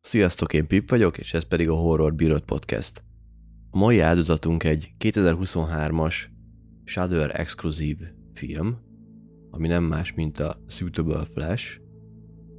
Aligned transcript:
Sziasztok, 0.00 0.52
én 0.52 0.66
Pip 0.66 0.90
vagyok, 0.90 1.18
és 1.18 1.34
ez 1.34 1.44
pedig 1.44 1.68
a 1.68 1.74
Horror 1.74 2.14
Bírod 2.14 2.40
Podcast. 2.40 3.02
A 3.70 3.78
mai 3.78 4.00
áldozatunk 4.00 4.64
egy 4.64 4.92
2023-as 4.98 6.14
Shudder 6.84 7.40
exkluzív 7.40 7.96
film, 8.34 8.76
ami 9.50 9.68
nem 9.68 9.84
más, 9.84 10.12
mint 10.14 10.40
a 10.40 10.56
Suitable 10.66 11.24
Flash, 11.34 11.80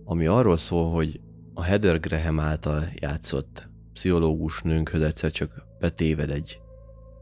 ami 0.04 0.25
arról 0.25 0.57
szól, 0.57 0.91
hogy 0.91 1.20
a 1.54 1.64
Heather 1.64 2.00
Graham 2.00 2.39
által 2.39 2.91
játszott 2.95 3.70
pszichológus 3.93 4.61
nőnkhöz 4.61 5.02
egyszer 5.02 5.32
csak 5.32 5.66
betéved 5.79 6.32
egy 6.32 6.59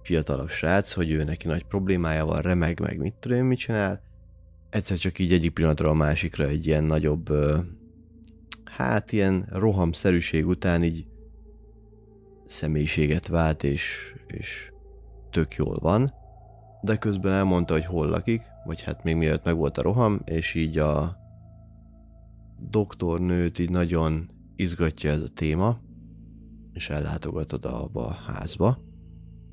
fiatalabb 0.05 0.49
srác, 0.49 0.93
hogy 0.93 1.11
ő 1.11 1.23
neki 1.23 1.47
nagy 1.47 1.63
problémája 1.63 2.25
van, 2.25 2.41
remeg, 2.41 2.79
meg 2.79 2.97
mit 2.97 3.13
tudom 3.13 3.45
mit 3.45 3.57
csinál. 3.57 4.01
Egyszer 4.69 4.97
csak 4.97 5.19
így 5.19 5.33
egyik 5.33 5.53
pillanatra 5.53 5.89
a 5.89 5.93
másikra 5.93 6.47
egy 6.47 6.67
ilyen 6.67 6.83
nagyobb, 6.83 7.29
hát 8.63 9.11
ilyen 9.11 9.47
rohamszerűség 9.51 10.47
után 10.47 10.83
így 10.83 11.05
személyiséget 12.47 13.27
vált, 13.27 13.63
és, 13.63 14.13
és 14.27 14.71
tök 15.29 15.55
jól 15.55 15.77
van. 15.79 16.13
De 16.81 16.97
közben 16.97 17.33
elmondta, 17.33 17.73
hogy 17.73 17.85
hol 17.85 18.07
lakik, 18.07 18.41
vagy 18.65 18.81
hát 18.81 19.03
még 19.03 19.15
mielőtt 19.15 19.43
meg 19.43 19.55
volt 19.55 19.77
a 19.77 19.81
roham, 19.81 20.21
és 20.25 20.53
így 20.53 20.77
a 20.77 21.17
doktornőt 22.69 23.59
így 23.59 23.69
nagyon 23.69 24.29
izgatja 24.55 25.11
ez 25.11 25.21
a 25.21 25.27
téma, 25.33 25.79
és 26.73 26.89
ellátogat 26.89 27.53
oda 27.53 27.83
abba 27.83 28.07
a 28.07 28.13
házba, 28.13 28.84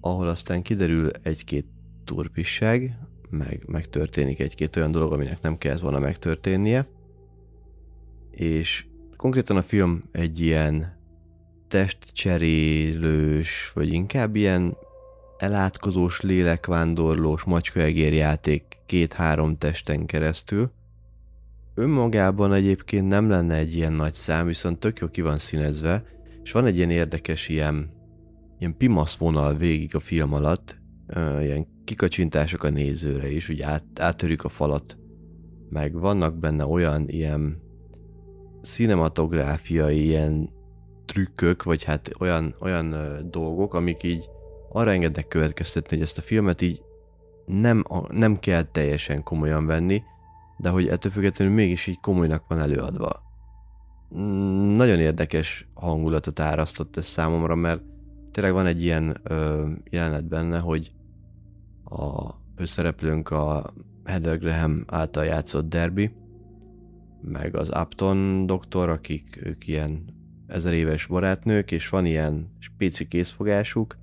ahol 0.05 0.29
aztán 0.29 0.63
kiderül 0.63 1.11
egy-két 1.23 1.67
turpisság, 2.05 2.99
meg 3.31 3.63
megtörténik 3.67 4.41
egy-két 4.41 4.77
olyan 4.77 4.91
dolog, 4.91 5.13
aminek 5.13 5.41
nem 5.41 5.59
kellett 5.59 5.81
volna 5.81 5.99
megtörténnie, 5.99 6.87
és 8.31 8.87
konkrétan 9.17 9.57
a 9.57 9.63
film 9.63 10.03
egy 10.13 10.41
ilyen 10.41 11.01
testcserélős, 11.69 13.71
vagy 13.75 13.93
inkább 13.93 14.37
ilyen 14.37 14.77
elátkozós, 15.39 16.21
lélekvándorlós 16.21 17.43
macskaegérjáték 17.43 18.65
két-három 18.87 19.59
testen 19.59 20.07
keresztül. 20.07 20.71
Önmagában 21.75 22.53
egyébként 22.53 23.09
nem 23.09 23.29
lenne 23.29 23.55
egy 23.55 23.75
ilyen 23.75 23.93
nagy 23.93 24.13
szám, 24.13 24.47
viszont 24.47 24.79
tök 24.79 24.99
jó 24.99 25.09
ki 25.09 25.21
van 25.21 25.39
színezve, 25.39 26.05
és 26.43 26.53
van 26.53 26.67
egy 26.67 26.77
ilyen 26.77 26.91
érdekes 26.91 27.49
ilyen, 27.49 28.02
ilyen 28.63 28.77
pimasz 28.77 29.17
vonal 29.17 29.55
végig 29.55 29.95
a 29.95 30.01
film 30.01 30.33
alatt, 30.33 30.81
ilyen 31.41 31.67
kikacsintások 31.85 32.63
a 32.63 32.71
nézőre 32.71 33.31
is, 33.31 33.49
úgy 33.49 33.61
át, 33.61 33.85
áttörjük 33.99 34.45
a 34.45 34.49
falat, 34.49 34.99
meg 35.69 35.93
vannak 35.93 36.39
benne 36.39 36.65
olyan 36.67 37.09
ilyen 37.09 37.63
cinematográfiai 38.63 40.05
ilyen 40.05 40.51
trükkök, 41.07 41.63
vagy 41.63 41.85
hát 41.85 42.11
olyan, 42.21 42.55
olyan 42.61 42.95
dolgok, 43.31 43.75
amik 43.75 44.03
így 44.03 44.29
arra 44.69 44.91
engednek 44.91 45.29
következtetni, 45.29 45.97
hogy 45.97 46.05
ezt 46.05 46.19
a 46.19 46.23
filmet 46.23 46.63
így 46.63 46.83
nem, 47.47 47.85
nem 48.11 48.39
kell 48.39 48.63
teljesen 48.63 49.23
komolyan 49.23 49.67
venni, 49.67 50.03
de 50.59 50.69
hogy 50.69 50.89
ettől 50.89 51.13
függetlenül 51.13 51.55
mégis 51.55 51.87
így 51.87 52.01
komolynak 52.01 52.45
van 52.49 52.59
előadva. 52.59 53.23
Nagyon 54.77 55.01
érdekes 55.01 55.69
hangulatot 55.75 56.41
árasztott 56.41 56.97
ez 56.97 57.07
számomra, 57.07 57.55
mert 57.55 57.91
tényleg 58.33 58.53
van 58.53 58.67
egy 58.67 58.83
ilyen 58.83 59.17
ö, 59.23 59.71
jelenet 59.91 60.25
benne, 60.25 60.59
hogy 60.59 60.91
a 61.85 62.35
főszereplőnk 62.57 63.31
a 63.31 63.73
Heather 64.05 64.39
Graham 64.39 64.85
által 64.87 65.25
játszott 65.25 65.69
Derby, 65.69 66.11
meg 67.21 67.57
az 67.57 67.69
Upton 67.69 68.47
doktor, 68.47 68.89
akik 68.89 69.41
ők 69.45 69.67
ilyen 69.67 70.05
ezer 70.47 70.73
éves 70.73 71.07
barátnők, 71.07 71.71
és 71.71 71.89
van 71.89 72.07
ilyen 72.07 72.51
spéci 72.59 73.09
készfogásuk, 73.09 73.97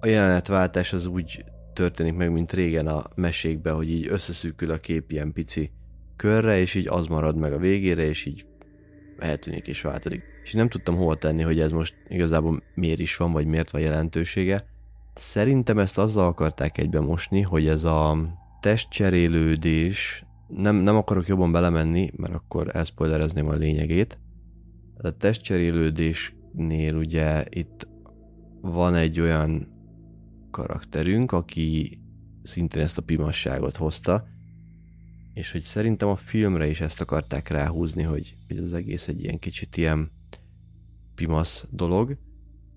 a 0.00 0.06
jelenetváltás 0.06 0.92
az 0.92 1.06
úgy 1.06 1.44
történik 1.72 2.14
meg, 2.14 2.32
mint 2.32 2.52
régen 2.52 2.86
a 2.86 3.04
mesékben, 3.14 3.74
hogy 3.74 3.90
így 3.90 4.06
összeszűkül 4.06 4.70
a 4.70 4.78
kép 4.78 5.10
ilyen 5.10 5.32
pici 5.32 5.70
körre, 6.16 6.58
és 6.58 6.74
így 6.74 6.88
az 6.88 7.06
marad 7.06 7.36
meg 7.36 7.52
a 7.52 7.58
végére, 7.58 8.02
és 8.02 8.24
így 8.24 8.46
eltűnik 9.18 9.66
és 9.66 9.82
változik. 9.82 10.35
És 10.46 10.52
nem 10.52 10.68
tudtam 10.68 10.96
hova 10.96 11.14
tenni, 11.14 11.42
hogy 11.42 11.60
ez 11.60 11.70
most 11.70 11.94
igazából 12.08 12.62
miért 12.74 12.98
is 12.98 13.16
van, 13.16 13.32
vagy 13.32 13.46
miért 13.46 13.70
van 13.70 13.80
jelentősége. 13.80 14.66
Szerintem 15.14 15.78
ezt 15.78 15.98
azzal 15.98 16.26
akarták 16.26 16.78
egybe 16.78 17.00
mosni, 17.00 17.40
hogy 17.40 17.66
ez 17.66 17.84
a 17.84 18.16
testcserélődés, 18.60 20.24
nem, 20.48 20.76
nem 20.76 20.96
akarok 20.96 21.26
jobban 21.26 21.52
belemenni, 21.52 22.10
mert 22.16 22.34
akkor 22.34 22.76
elszpoilerezném 22.76 23.48
a 23.48 23.54
lényegét. 23.54 24.18
A 24.96 25.10
testcserélődésnél 25.10 26.94
ugye 26.94 27.44
itt 27.48 27.88
van 28.60 28.94
egy 28.94 29.20
olyan 29.20 29.68
karakterünk, 30.50 31.32
aki 31.32 31.98
szintén 32.42 32.82
ezt 32.82 32.98
a 32.98 33.02
pimasságot 33.02 33.76
hozta, 33.76 34.26
és 35.34 35.52
hogy 35.52 35.62
szerintem 35.62 36.08
a 36.08 36.16
filmre 36.16 36.66
is 36.66 36.80
ezt 36.80 37.00
akarták 37.00 37.48
ráhúzni, 37.48 38.02
hogy, 38.02 38.36
hogy 38.48 38.56
az 38.58 38.72
egész 38.72 39.08
egy 39.08 39.22
ilyen 39.22 39.38
kicsit 39.38 39.76
ilyen 39.76 40.14
pimasz 41.16 41.66
dolog. 41.70 42.16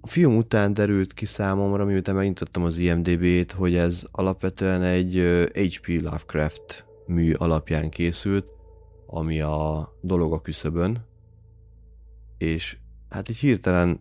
A 0.02 0.08
film 0.08 0.36
után 0.36 0.74
derült 0.74 1.14
ki 1.14 1.26
számomra, 1.26 1.86
miután 1.86 2.16
megnyitottam 2.16 2.64
az 2.64 2.78
IMDB-t, 2.78 3.52
hogy 3.52 3.76
ez 3.76 4.04
alapvetően 4.12 4.82
egy 4.82 5.16
H.P. 5.54 5.88
Lovecraft 5.88 6.86
mű 7.06 7.34
alapján 7.34 7.90
készült, 7.90 8.46
ami 9.08 9.42
a 9.42 9.90
dolog 10.02 10.34
a 10.34 10.42
küszöbön, 10.42 11.06
és 12.38 12.78
hát 13.10 13.30
így 13.30 13.38
hirtelen 13.38 14.00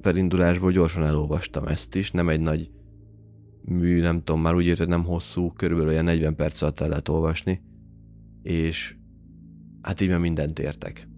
felindulásból 0.00 0.72
gyorsan 0.72 1.04
elolvastam 1.04 1.66
ezt 1.66 1.94
is, 1.94 2.10
nem 2.10 2.28
egy 2.28 2.40
nagy 2.40 2.70
mű, 3.62 4.00
nem 4.00 4.22
tudom, 4.22 4.40
már 4.40 4.54
úgy 4.54 4.66
érted, 4.66 4.88
nem 4.88 5.04
hosszú, 5.04 5.52
körülbelül 5.52 5.92
olyan 5.92 6.04
40 6.04 6.36
perc 6.36 6.62
alatt 6.62 6.80
el 6.80 6.88
lehet 6.88 7.08
olvasni, 7.08 7.62
és 8.42 8.96
hát 9.82 10.00
így 10.00 10.08
már 10.08 10.18
mindent 10.18 10.58
értek. 10.58 11.08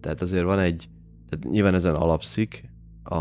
Tehát 0.00 0.22
azért 0.22 0.44
van 0.44 0.58
egy, 0.58 0.88
tehát 1.28 1.44
nyilván 1.50 1.74
ezen 1.74 1.94
alapszik, 1.94 2.70
a, 3.02 3.16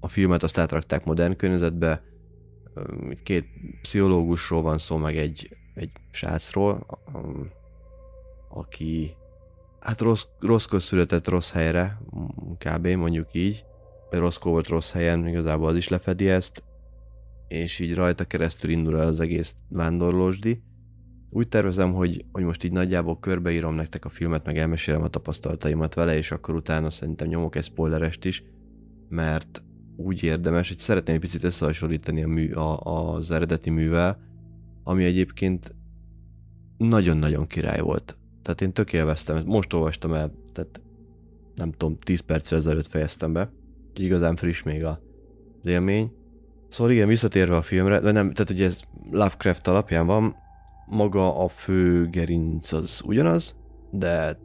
a 0.00 0.08
filmet 0.08 0.42
azt 0.42 0.58
átrakták 0.58 1.04
modern 1.04 1.36
környezetbe, 1.36 2.02
két 3.22 3.46
pszichológusról 3.82 4.62
van 4.62 4.78
szó, 4.78 4.96
meg 4.96 5.16
egy, 5.16 5.56
egy 5.74 5.90
srácról, 6.10 6.86
aki 8.48 9.16
hát 9.80 10.00
rossz, 10.00 10.24
rosszkor 10.40 10.82
született 10.82 11.28
rossz 11.28 11.52
helyre, 11.52 12.00
kb. 12.58 12.86
mondjuk 12.86 13.34
így, 13.34 13.64
Roscoe 14.10 14.52
volt 14.52 14.68
rossz 14.68 14.92
helyen, 14.92 15.26
igazából 15.28 15.68
az 15.68 15.76
is 15.76 15.88
lefedi 15.88 16.28
ezt, 16.28 16.62
és 17.48 17.78
így 17.78 17.94
rajta 17.94 18.24
keresztül 18.24 18.70
indul 18.70 19.00
el 19.00 19.06
az 19.06 19.20
egész 19.20 19.54
vándorlósdi. 19.68 20.62
Úgy 21.36 21.48
tervezem, 21.48 21.92
hogy, 21.92 22.24
hogy 22.32 22.44
most 22.44 22.64
így 22.64 22.72
nagyjából 22.72 23.18
körbeírom 23.18 23.74
nektek 23.74 24.04
a 24.04 24.08
filmet, 24.08 24.44
meg 24.44 24.58
elmesélem 24.58 25.02
a 25.02 25.08
tapasztalataimat 25.08 25.94
vele, 25.94 26.16
és 26.16 26.30
akkor 26.30 26.54
utána 26.54 26.90
szerintem 26.90 27.28
nyomok 27.28 27.56
egy 27.56 27.64
spoilerest 27.64 28.24
is, 28.24 28.44
mert 29.08 29.64
úgy 29.96 30.22
érdemes, 30.22 30.68
hogy 30.68 30.78
szeretném 30.78 31.14
egy 31.14 31.20
picit 31.20 31.44
összehasonlítani 31.44 32.22
a 32.22 32.28
mű, 32.28 32.52
a, 32.52 32.78
az 32.80 33.30
eredeti 33.30 33.70
művel, 33.70 34.18
ami 34.84 35.04
egyébként 35.04 35.74
nagyon-nagyon 36.76 37.46
király 37.46 37.80
volt. 37.80 38.16
Tehát 38.42 38.60
én 38.60 38.72
tök 38.72 38.92
élveztem, 38.92 39.42
most 39.46 39.72
olvastam 39.72 40.12
el, 40.12 40.32
tehát 40.52 40.80
nem 41.54 41.72
tudom, 41.72 41.98
10 41.98 42.20
perc 42.20 42.52
ezelőtt 42.52 42.86
fejeztem 42.86 43.32
be 43.32 43.50
igazán 43.94 44.36
friss 44.36 44.62
még 44.62 44.84
az 44.84 44.96
élmény. 45.62 46.12
Szóval 46.68 46.92
igen, 46.92 47.08
visszatérve 47.08 47.56
a 47.56 47.62
filmre, 47.62 48.00
de 48.00 48.10
nem, 48.10 48.30
tehát 48.30 48.50
ugye 48.50 48.64
ez 48.64 48.80
Lovecraft 49.10 49.66
alapján 49.66 50.06
van, 50.06 50.42
maga 50.86 51.44
a 51.44 51.48
fő 51.48 52.08
gerinc 52.10 52.72
az 52.72 53.02
ugyanaz, 53.04 53.56
de 53.90 54.38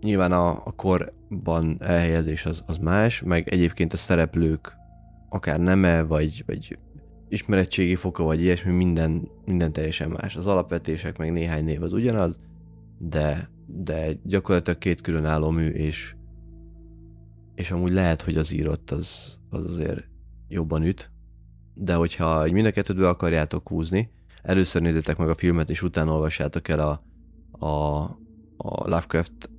nyilván 0.00 0.32
a, 0.32 0.50
a 0.50 0.72
korban 0.76 1.76
elhelyezés 1.80 2.46
az, 2.46 2.62
az 2.66 2.78
más, 2.78 3.22
meg 3.22 3.48
egyébként 3.48 3.92
a 3.92 3.96
szereplők 3.96 4.76
akár 5.28 5.60
neme, 5.60 6.02
vagy, 6.02 6.42
vagy 6.46 6.78
ismerettségi 7.28 7.94
foka, 7.94 8.22
vagy 8.22 8.40
ilyesmi, 8.40 8.72
minden, 8.72 9.28
minden 9.44 9.72
teljesen 9.72 10.10
más. 10.10 10.36
Az 10.36 10.46
alapvetések, 10.46 11.18
meg 11.18 11.32
néhány 11.32 11.64
név 11.64 11.82
az 11.82 11.92
ugyanaz, 11.92 12.38
de, 12.98 13.48
de 13.66 14.12
gyakorlatilag 14.24 14.78
két 14.78 15.00
különálló 15.00 15.50
mű, 15.50 15.68
és 15.68 16.14
és 17.56 17.70
amúgy 17.70 17.92
lehet, 17.92 18.22
hogy 18.22 18.36
az 18.36 18.52
írott 18.52 18.90
az, 18.90 19.38
az 19.50 19.70
azért 19.70 20.04
jobban 20.48 20.82
üt, 20.82 21.10
de 21.74 21.94
hogyha 21.94 22.52
mind 22.52 22.66
a 22.66 22.70
kettőt 22.70 22.98
akarjátok 22.98 23.68
húzni, 23.68 24.10
először 24.46 24.82
nézzétek 24.82 25.16
meg 25.16 25.28
a 25.28 25.34
filmet, 25.34 25.70
és 25.70 25.82
utána 25.82 26.12
olvassátok 26.12 26.68
el 26.68 26.80
a, 26.80 27.02
a, 27.66 28.02
a 28.56 28.88
Lovecraft 28.88 29.50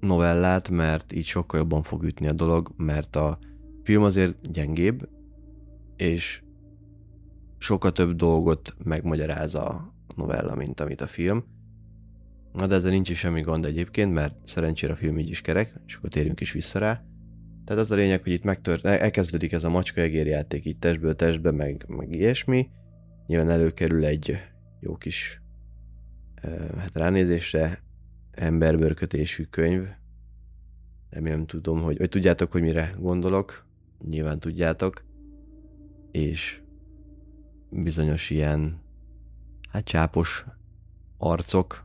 novellát, 0.00 0.68
mert 0.68 1.12
így 1.12 1.24
sokkal 1.24 1.60
jobban 1.60 1.82
fog 1.82 2.02
ütni 2.02 2.26
a 2.26 2.32
dolog, 2.32 2.72
mert 2.76 3.16
a 3.16 3.38
film 3.82 4.02
azért 4.02 4.50
gyengébb, 4.50 5.08
és 5.96 6.42
sokkal 7.58 7.92
több 7.92 8.16
dolgot 8.16 8.76
megmagyaráz 8.84 9.54
a 9.54 9.94
novella, 10.16 10.54
mint 10.54 10.80
amit 10.80 11.00
a 11.00 11.06
film. 11.06 11.44
Na 12.52 12.66
de 12.66 12.74
ezzel 12.74 12.90
nincs 12.90 13.10
is 13.10 13.18
semmi 13.18 13.40
gond 13.40 13.64
egyébként, 13.64 14.12
mert 14.12 14.34
szerencsére 14.44 14.92
a 14.92 14.96
film 14.96 15.18
így 15.18 15.30
is 15.30 15.40
kerek, 15.40 15.80
és 15.86 15.94
akkor 15.94 16.10
térjünk 16.10 16.40
is 16.40 16.52
vissza 16.52 16.78
rá. 16.78 17.00
Tehát 17.64 17.84
az 17.84 17.90
a 17.90 17.94
lényeg, 17.94 18.22
hogy 18.22 18.32
itt 18.32 18.44
megtört, 18.44 18.84
elkezdődik 18.84 19.52
ez 19.52 19.64
a 19.64 19.70
macska 19.70 20.00
egérjáték 20.00 20.64
így 20.64 20.78
testből 20.78 21.16
testbe, 21.16 21.50
meg, 21.50 21.84
meg 21.88 22.14
ilyesmi. 22.14 22.68
Nyilván 23.30 23.50
előkerül 23.50 24.04
egy 24.04 24.36
jó 24.80 24.96
kis 24.96 25.42
hát 26.76 26.94
ránézésre 26.94 27.82
emberbőrkötésű 28.30 29.44
könyv. 29.44 29.88
Remélem 31.10 31.46
tudom, 31.46 31.82
hogy, 31.82 31.96
hogy 31.96 32.08
tudjátok, 32.08 32.52
hogy 32.52 32.62
mire 32.62 32.94
gondolok. 32.98 33.66
Nyilván 34.08 34.40
tudjátok. 34.40 35.04
És 36.10 36.62
bizonyos 37.70 38.30
ilyen 38.30 38.80
hát 39.68 39.84
csápos 39.84 40.44
arcok, 41.18 41.84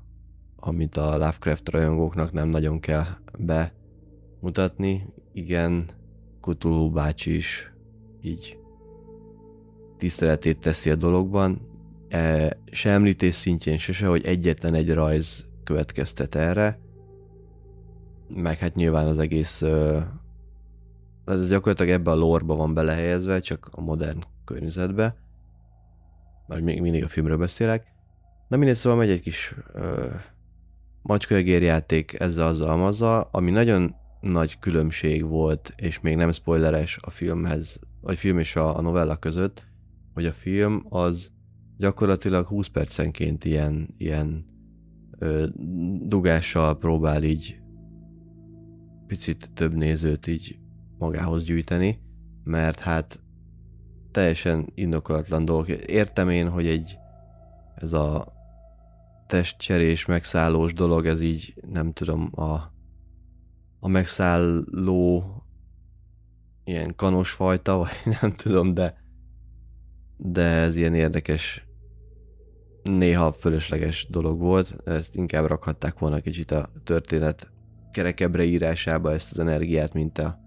amit 0.56 0.98
a 0.98 1.12
Lovecraft 1.12 1.70
rajongóknak 1.70 2.32
nem 2.32 2.48
nagyon 2.48 2.80
kell 2.80 3.06
bemutatni. 3.40 5.14
Igen, 5.34 5.90
Cthulhu 6.42 6.92
bácsi 6.92 7.36
is 7.36 7.74
így 8.22 8.65
tiszteletét 10.06 10.60
teszi 10.60 10.90
a 10.90 10.96
dologban. 10.96 11.62
E, 12.10 12.58
se 12.72 12.90
említés 12.90 13.36
szintjén 13.36 13.78
se, 13.78 13.94
se, 13.94 14.08
hogy 14.08 14.26
egyetlen 14.26 14.74
egy 14.74 14.94
rajz 14.94 15.48
következtet 15.64 16.36
erre. 16.36 16.80
Meg 18.36 18.58
hát 18.58 18.76
nyilván 18.76 19.08
az 19.08 19.18
egész 19.18 19.62
ez 21.26 21.50
gyakorlatilag 21.50 21.92
ebbe 21.92 22.12
a 22.12 22.16
lórba 22.16 22.56
van 22.56 22.74
belehelyezve, 22.74 23.40
csak 23.40 23.70
a 23.72 23.82
modern 23.82 24.24
környezetbe. 24.44 25.16
Már 26.48 26.60
még 26.60 26.82
mindig 26.82 27.04
a 27.04 27.08
filmről 27.08 27.38
beszélek. 27.38 27.88
Na 28.48 28.58
mindegy, 28.58 28.76
szóval 28.76 29.00
megy 29.00 29.10
egy 29.10 29.22
kis 29.22 29.56
ö, 29.74 30.06
macskaegérjáték 31.02 32.20
ezzel 32.20 32.48
azzal 32.48 32.70
amazzal, 32.70 33.28
ami 33.32 33.52
nagyon 33.52 33.96
nagy 34.22 34.60
különbség 34.60 35.28
volt, 35.28 35.74
és 35.76 36.00
még 36.00 36.16
nem 36.16 36.32
spoileres 36.32 36.98
a 37.02 37.10
filmhez, 37.10 37.80
vagy 38.02 38.18
film 38.18 38.40
és 38.40 38.56
a, 38.56 38.78
a 38.78 38.82
novella 38.82 39.16
között, 39.16 39.74
hogy 40.16 40.26
a 40.26 40.34
film 40.34 40.86
az 40.90 41.32
gyakorlatilag 41.78 42.48
20 42.48 42.68
percenként 42.68 43.46
ilyen, 43.46 43.94
ilyen 43.98 44.46
ö, 45.20 45.48
dugással 46.02 46.78
próbál 46.78 47.24
így 47.24 47.60
picit 49.08 49.50
több 49.54 49.76
nézőt 49.76 50.28
így 50.28 50.60
magához 50.98 51.44
gyűjteni, 51.44 52.00
mert 52.44 52.80
hát 52.80 53.24
teljesen 54.12 54.72
indokolatlan 54.76 55.46
dolgok. 55.46 55.68
Értem 55.70 56.30
én, 56.30 56.50
hogy 56.50 56.68
egy 56.68 56.98
ez 57.76 57.94
a 57.94 58.34
testcserés, 59.28 60.06
megszállós 60.06 60.74
dolog, 60.74 61.06
ez 61.06 61.22
így 61.22 61.54
nem 61.72 61.94
tudom, 61.94 62.30
a, 62.32 62.54
a 63.80 63.88
megszálló 63.88 65.24
ilyen 66.64 66.96
kanos 66.96 67.32
fajta, 67.32 67.78
vagy 67.78 68.14
nem 68.22 68.32
tudom, 68.32 68.74
de 68.74 69.05
de 70.18 70.42
ez 70.42 70.76
ilyen 70.76 70.94
érdekes 70.94 71.68
néha 72.84 73.34
fölösleges 73.34 74.08
dolog 74.10 74.40
volt, 74.40 74.76
ezt 74.86 75.16
inkább 75.16 75.46
rakhatták 75.46 76.00
volna 76.00 76.20
kicsit 76.20 76.52
a 76.52 76.70
történet 76.84 77.52
kerekebbre 77.92 78.44
írásába 78.44 79.12
ezt 79.12 79.32
az 79.32 79.40
energiát, 79.40 79.94
mint 79.94 80.18
a, 80.18 80.40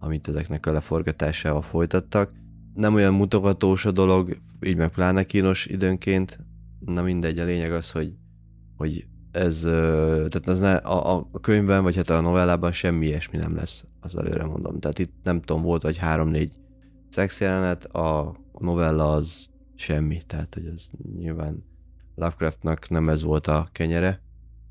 amit 0.00 0.28
ezeknek 0.28 0.66
a 0.66 0.72
leforgatásával 0.72 1.62
folytattak. 1.62 2.32
Nem 2.74 2.94
olyan 2.94 3.14
mutogatós 3.14 3.84
a 3.84 3.90
dolog, 3.90 4.36
így 4.60 4.76
meg 4.76 4.90
pláne 4.90 5.24
kínos 5.24 5.66
időnként, 5.66 6.38
na 6.80 7.02
mindegy, 7.02 7.38
a 7.38 7.44
lényeg 7.44 7.72
az, 7.72 7.90
hogy, 7.90 8.12
hogy 8.76 9.06
ez, 9.30 9.60
tehát 9.60 10.48
ez 10.48 10.58
ne, 10.58 10.74
a, 10.74 11.26
a 11.32 11.40
könyvben, 11.40 11.82
vagy 11.82 11.96
hát 11.96 12.10
a 12.10 12.20
novellában 12.20 12.72
semmi 12.72 13.06
ilyesmi 13.06 13.38
nem 13.38 13.56
lesz, 13.56 13.84
az 14.00 14.16
előre 14.16 14.44
mondom. 14.44 14.80
Tehát 14.80 14.98
itt 14.98 15.12
nem 15.22 15.40
tudom, 15.40 15.62
volt 15.62 15.82
vagy 15.82 15.96
három-négy 15.96 16.52
szexjelenet, 17.10 17.84
a 17.84 18.36
novella 18.58 19.12
az 19.12 19.48
semmi, 19.74 20.20
tehát 20.26 20.54
hogy 20.54 20.66
ez 20.66 20.86
nyilván 21.16 21.64
Lovecraftnak 22.14 22.88
nem 22.88 23.08
ez 23.08 23.22
volt 23.22 23.46
a 23.46 23.68
kenyere, 23.72 24.20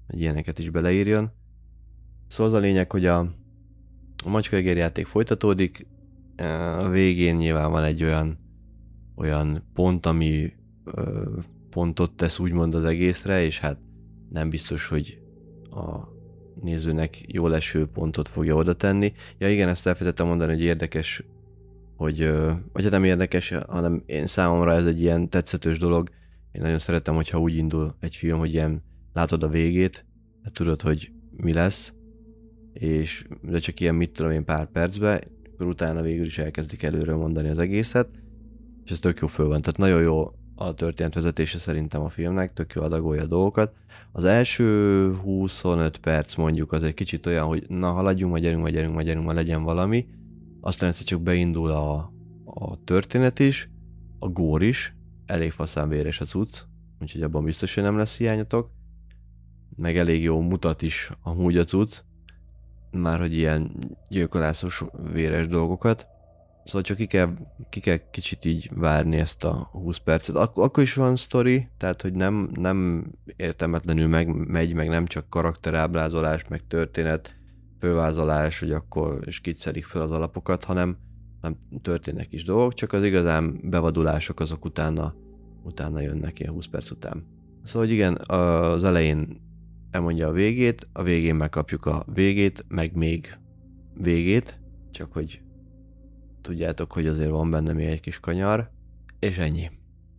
hogy 0.08 0.20
ilyeneket 0.20 0.60
is 0.60 0.70
beleírjon. 0.70 1.32
Szóval 2.28 2.54
az 2.54 2.60
a 2.60 2.64
lényeg, 2.64 2.92
hogy 2.92 3.06
a, 3.06 3.20
a 4.26 4.30
macskaegér 4.30 4.78
játék 4.78 5.06
folytatódik, 5.06 5.88
a 6.78 6.90
végén 6.90 7.36
nyilván 7.36 7.72
van 7.72 7.84
egy 7.84 8.04
olyan, 8.04 8.38
olyan 9.16 9.64
pont, 9.74 10.06
ami 10.06 10.54
ö, 10.86 11.30
pontot 11.70 12.12
tesz 12.12 12.40
úgymond 12.40 12.76
az 12.76 12.84
egészre, 12.84 13.44
és 13.44 13.60
hát 13.60 13.78
nem 14.30 14.50
biztos, 14.50 14.88
hogy 14.88 15.20
a 15.72 16.12
nézőnek 16.62 17.34
jó 17.34 17.48
leső 17.48 17.86
pontot 17.88 18.28
fogja 18.28 18.56
oda 18.56 18.74
tenni. 18.74 19.14
Ja 19.38 19.50
igen, 19.50 19.70
ezt 19.70 19.88
elfelejtettem 19.88 20.28
mondani, 20.28 20.52
hogy 20.52 20.62
érdekes, 20.62 21.24
hogy, 22.04 22.32
vagy 22.74 22.84
hát 22.84 22.92
nem 22.92 23.04
érdekes, 23.04 23.54
hanem 23.68 24.04
én 24.06 24.28
számomra 24.28 24.74
ez 24.74 24.86
egy 24.86 25.02
ilyen 25.02 25.30
tetszetős 25.30 25.80
dolog, 25.80 26.10
én 26.52 26.62
nagyon 26.62 26.80
szeretem, 26.80 27.16
hogyha 27.16 27.40
úgy 27.40 27.56
indul 27.56 27.96
egy 28.00 28.16
film, 28.16 28.40
hogy 28.40 28.54
ilyen 28.54 28.84
látod 29.14 29.44
a 29.44 29.50
végét, 29.50 30.06
tudod, 30.54 30.82
hogy 30.82 31.12
mi 31.36 31.54
lesz, 31.54 31.94
és 32.74 33.28
de 33.42 33.60
csak 33.60 33.80
ilyen 33.80 33.96
mit 33.96 34.12
tudom 34.12 34.32
én 34.32 34.46
pár 34.46 34.66
percbe, 34.72 35.24
akkor 35.54 35.68
utána 35.68 36.02
végül 36.02 36.26
is 36.26 36.38
elkezdik 36.38 36.84
előre 36.84 37.16
mondani 37.16 37.50
az 37.50 37.58
egészet, 37.58 38.10
és 38.84 38.92
ez 38.92 39.00
tök 39.00 39.20
jó 39.20 39.28
föl 39.28 39.48
van. 39.48 39.62
Tehát 39.62 39.78
nagyon 39.78 40.02
jó 40.02 40.34
a 40.56 40.74
történetvezetése 40.74 41.58
szerintem 41.58 42.02
a 42.02 42.10
filmnek, 42.10 42.54
tök 42.54 42.74
jó 42.74 42.82
adagolja 42.82 43.22
a 43.22 43.28
dolgokat. 43.28 43.74
Az 44.12 44.24
első 44.24 45.14
25 45.14 45.98
perc 45.98 46.36
mondjuk 46.36 46.72
az 46.72 46.84
egy 46.84 46.94
kicsit 46.94 47.26
olyan, 47.26 47.46
hogy 47.46 47.66
na 47.68 47.92
haladjunk, 47.92 48.32
majd 48.32 48.44
gyerünk, 48.44 48.62
majd 48.62 48.74
gyerünk, 48.74 48.94
majd 48.94 49.06
gyerünk, 49.06 49.26
majd 49.26 49.38
legyen 49.38 49.64
valami. 49.64 50.08
Aztán 50.66 50.90
egyszer 50.90 51.06
csak 51.06 51.22
beindul 51.22 51.72
a, 51.72 52.14
a 52.46 52.84
történet 52.84 53.40
is, 53.40 53.70
a 54.20 54.28
gór 54.28 54.62
is, 54.62 54.96
elég 55.26 55.52
faszán 55.52 55.90
véres 55.90 56.22
a 56.22 56.26
cucc, 56.26 56.62
úgyhogy 57.02 57.22
abban 57.22 57.44
biztos, 57.44 57.74
hogy 57.74 57.84
nem 57.84 57.98
lesz 57.98 58.18
hiányatok. 58.18 58.70
Meg 59.76 59.98
elég 59.98 60.24
jó 60.24 60.42
mutat 60.42 60.82
is 60.82 61.12
amúgy 61.22 61.58
a 61.58 61.64
cucc, 61.64 62.00
már 62.92 63.20
hogy 63.20 63.34
ilyen 63.34 63.72
gyilkolászos 64.10 64.84
véres 65.12 65.48
dolgokat. 65.48 66.08
Szóval 66.66 66.82
csak 66.82 66.98
ki 66.98 67.06
kell, 67.06 67.34
ki 67.70 67.80
kell 67.80 68.00
kicsit 68.12 68.46
így 68.46 68.70
várni 68.74 69.18
ezt 69.18 69.44
a 69.44 69.70
20 69.72 69.98
percet. 69.98 70.36
Ak- 70.36 70.58
akkor 70.58 70.84
is 70.84 70.94
van 70.94 71.16
sztori, 71.16 71.68
tehát 71.78 72.02
hogy 72.02 72.14
nem, 72.14 72.50
nem 72.54 73.06
értelmetlenül 73.36 74.08
meg, 74.08 74.28
megy, 74.28 74.74
meg 74.74 74.88
nem 74.88 75.06
csak 75.06 75.30
karakterábrázolás, 75.30 76.48
meg 76.48 76.68
történet, 76.68 77.36
fővázolás, 77.84 78.60
hogy 78.60 78.72
akkor 78.72 79.20
is 79.26 79.40
kicszerik 79.40 79.86
fel 79.86 80.02
az 80.02 80.12
alapokat, 80.12 80.64
hanem 80.64 80.98
nem 81.42 81.58
történnek 81.82 82.34
is 82.34 82.44
dolgok, 82.44 82.74
csak 82.74 82.94
az 82.94 83.04
igazán 83.04 83.60
bevadulások 83.64 84.40
azok 84.40 84.66
utána, 84.66 85.16
utána 85.64 86.00
jönnek 86.00 86.40
ilyen 86.40 86.54
20 86.54 86.66
perc 86.66 86.92
után. 86.92 87.26
Szóval, 87.64 87.88
hogy 87.88 87.96
igen, 87.96 88.16
az 88.28 88.84
elején 88.84 89.42
elmondja 89.92 90.28
a 90.28 90.32
végét, 90.32 90.88
a 90.94 91.04
végén 91.04 91.36
megkapjuk 91.36 91.86
a 91.86 92.06
végét, 92.14 92.66
meg 92.68 92.96
még 92.96 93.38
végét, 93.94 94.60
csak 94.92 95.14
hogy 95.14 95.42
tudjátok, 96.42 96.92
hogy 96.92 97.08
azért 97.08 97.30
van 97.30 97.52
benne 97.52 97.74
még 97.74 97.88
egy 97.88 98.02
kis 98.02 98.20
kanyar, 98.20 98.72
és 99.20 99.38
ennyi. 99.38 99.70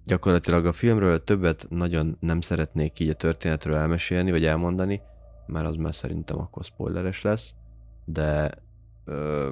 Gyakorlatilag 0.05 0.67
a 0.67 0.73
filmről 0.73 1.25
többet 1.25 1.67
nagyon 1.69 2.17
nem 2.21 2.41
szeretnék 2.41 3.01
így 3.01 3.09
a 3.09 3.15
történetről 3.15 3.75
elmesélni, 3.75 4.31
vagy 4.31 4.45
elmondani, 4.45 5.01
mert 5.47 5.67
az 5.67 5.77
már 5.77 5.95
szerintem 5.95 6.39
akkor 6.39 6.65
spoileres 6.65 7.23
lesz, 7.23 7.55
de 8.05 8.51
ö, 9.05 9.51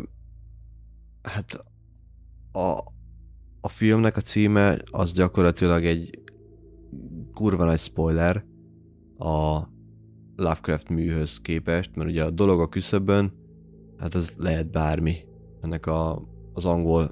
hát 1.23 1.65
a, 2.53 2.79
a 3.61 3.69
filmnek 3.69 4.17
a 4.17 4.21
címe 4.21 4.77
az 4.91 5.13
gyakorlatilag 5.13 5.85
egy 5.85 6.23
kurva 7.35 7.65
nagy 7.65 7.81
spoiler 7.81 8.45
a 9.19 9.61
Lovecraft 10.37 10.89
műhöz 10.89 11.41
képest, 11.41 11.95
mert 11.95 12.11
ugye 12.11 12.25
a 12.25 12.31
dolog 12.31 12.61
a 12.61 12.69
küszöbön, 12.69 13.33
hát 13.99 14.15
az 14.15 14.35
lehet 14.37 14.71
bármi. 14.71 15.17
Ennek 15.61 15.87
a, 15.87 16.29
az 16.53 16.65
angol 16.65 17.11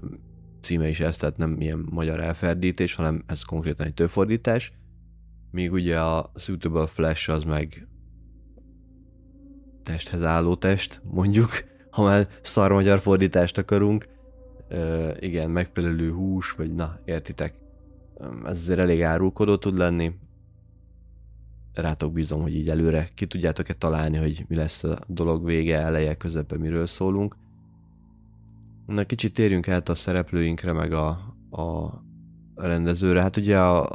címe 0.60 0.88
is 0.88 1.00
ez, 1.00 1.16
tehát 1.16 1.36
nem 1.36 1.60
ilyen 1.60 1.86
magyar 1.90 2.20
elferdítés, 2.20 2.94
hanem 2.94 3.22
ez 3.26 3.42
konkrétan 3.42 3.86
egy 3.86 3.94
többfordítás. 3.94 4.72
Míg 5.50 5.72
ugye 5.72 6.00
a 6.00 6.32
Suitable 6.34 6.86
Flash 6.86 7.30
az 7.30 7.44
meg 7.44 7.88
testhez 9.82 10.22
álló 10.22 10.54
test, 10.54 11.00
mondjuk, 11.04 11.50
ha 11.90 12.02
már 12.02 12.28
szar 12.42 12.72
magyar 12.72 12.98
fordítást 12.98 13.58
akarunk. 13.58 14.08
Ö, 14.68 15.10
igen, 15.20 15.50
megfelelő 15.50 16.12
hús, 16.12 16.52
vagy 16.52 16.74
na, 16.74 16.98
értitek. 17.04 17.54
Ez 18.44 18.58
azért 18.58 18.78
elég 18.78 19.02
árulkodó 19.02 19.56
tud 19.56 19.78
lenni. 19.78 20.18
Rátok 21.74 22.12
bízom, 22.12 22.42
hogy 22.42 22.54
így 22.54 22.68
előre 22.68 23.08
ki 23.14 23.26
tudjátok-e 23.26 23.74
találni, 23.74 24.16
hogy 24.16 24.44
mi 24.48 24.56
lesz 24.56 24.84
a 24.84 24.98
dolog 25.06 25.44
vége, 25.44 25.78
eleje, 25.78 26.14
közepe, 26.14 26.58
miről 26.58 26.86
szólunk. 26.86 27.36
Na, 28.86 29.04
kicsit 29.04 29.34
térjünk 29.34 29.68
át 29.68 29.88
a 29.88 29.94
szereplőinkre, 29.94 30.72
meg 30.72 30.92
a, 30.92 31.08
a 31.50 31.92
rendezőre. 32.54 33.20
Hát 33.20 33.36
ugye 33.36 33.58
a, 33.58 33.88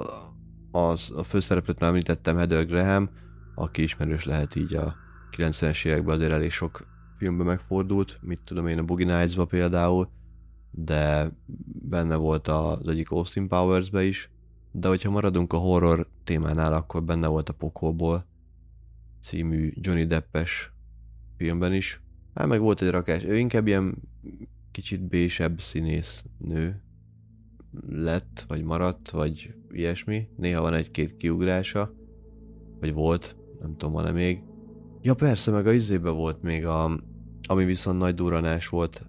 az, 0.71 1.13
a 1.15 1.23
főszereplőt 1.23 1.79
már 1.79 1.89
említettem, 1.89 2.37
Heather 2.37 2.65
Graham, 2.65 3.09
aki 3.55 3.83
ismerős 3.83 4.25
lehet 4.25 4.55
így 4.55 4.75
a 4.75 4.95
90-es 5.31 5.85
években 5.85 6.15
azért 6.15 6.31
elég 6.31 6.51
sok 6.51 6.87
filmben 7.17 7.45
megfordult, 7.45 8.19
mit 8.21 8.39
tudom 8.43 8.67
én, 8.67 8.77
a 8.77 8.83
Boogie 8.83 9.17
nights 9.17 9.43
például, 9.47 10.09
de 10.71 11.31
benne 11.89 12.15
volt 12.15 12.47
az 12.47 12.87
egyik 12.87 13.11
Austin 13.11 13.47
powers 13.47 13.89
is, 13.91 14.29
de 14.71 14.87
hogyha 14.87 15.09
maradunk 15.09 15.53
a 15.53 15.57
horror 15.57 16.07
témánál, 16.23 16.73
akkor 16.73 17.03
benne 17.03 17.27
volt 17.27 17.49
a 17.49 17.53
Pokolból 17.53 18.25
című 19.21 19.71
Johnny 19.75 20.05
Deppes 20.05 20.71
filmben 21.37 21.73
is. 21.73 22.01
Hát 22.33 22.47
meg 22.47 22.59
volt 22.59 22.81
egy 22.81 22.89
rakás, 22.89 23.23
ő 23.23 23.37
inkább 23.37 23.67
ilyen 23.67 23.95
kicsit 24.71 25.01
bésebb 25.01 25.61
színész 25.61 26.23
nő 26.37 26.81
lett, 27.87 28.45
vagy 28.47 28.63
maradt, 28.63 29.09
vagy 29.09 29.53
ilyesmi. 29.71 30.27
Néha 30.37 30.61
van 30.61 30.73
egy-két 30.73 31.17
kiugrása, 31.17 31.93
vagy 32.79 32.93
volt, 32.93 33.35
nem 33.59 33.77
tudom, 33.77 33.93
van-e 33.93 34.11
még. 34.11 34.41
Ja 35.05 35.13
persze, 35.13 35.51
meg 35.51 35.67
a 35.67 35.71
izébe 35.71 36.09
volt 36.09 36.41
még 36.41 36.65
a, 36.65 36.99
ami 37.47 37.65
viszont 37.65 37.99
nagy 37.99 38.15
duranás 38.15 38.67
volt, 38.67 39.05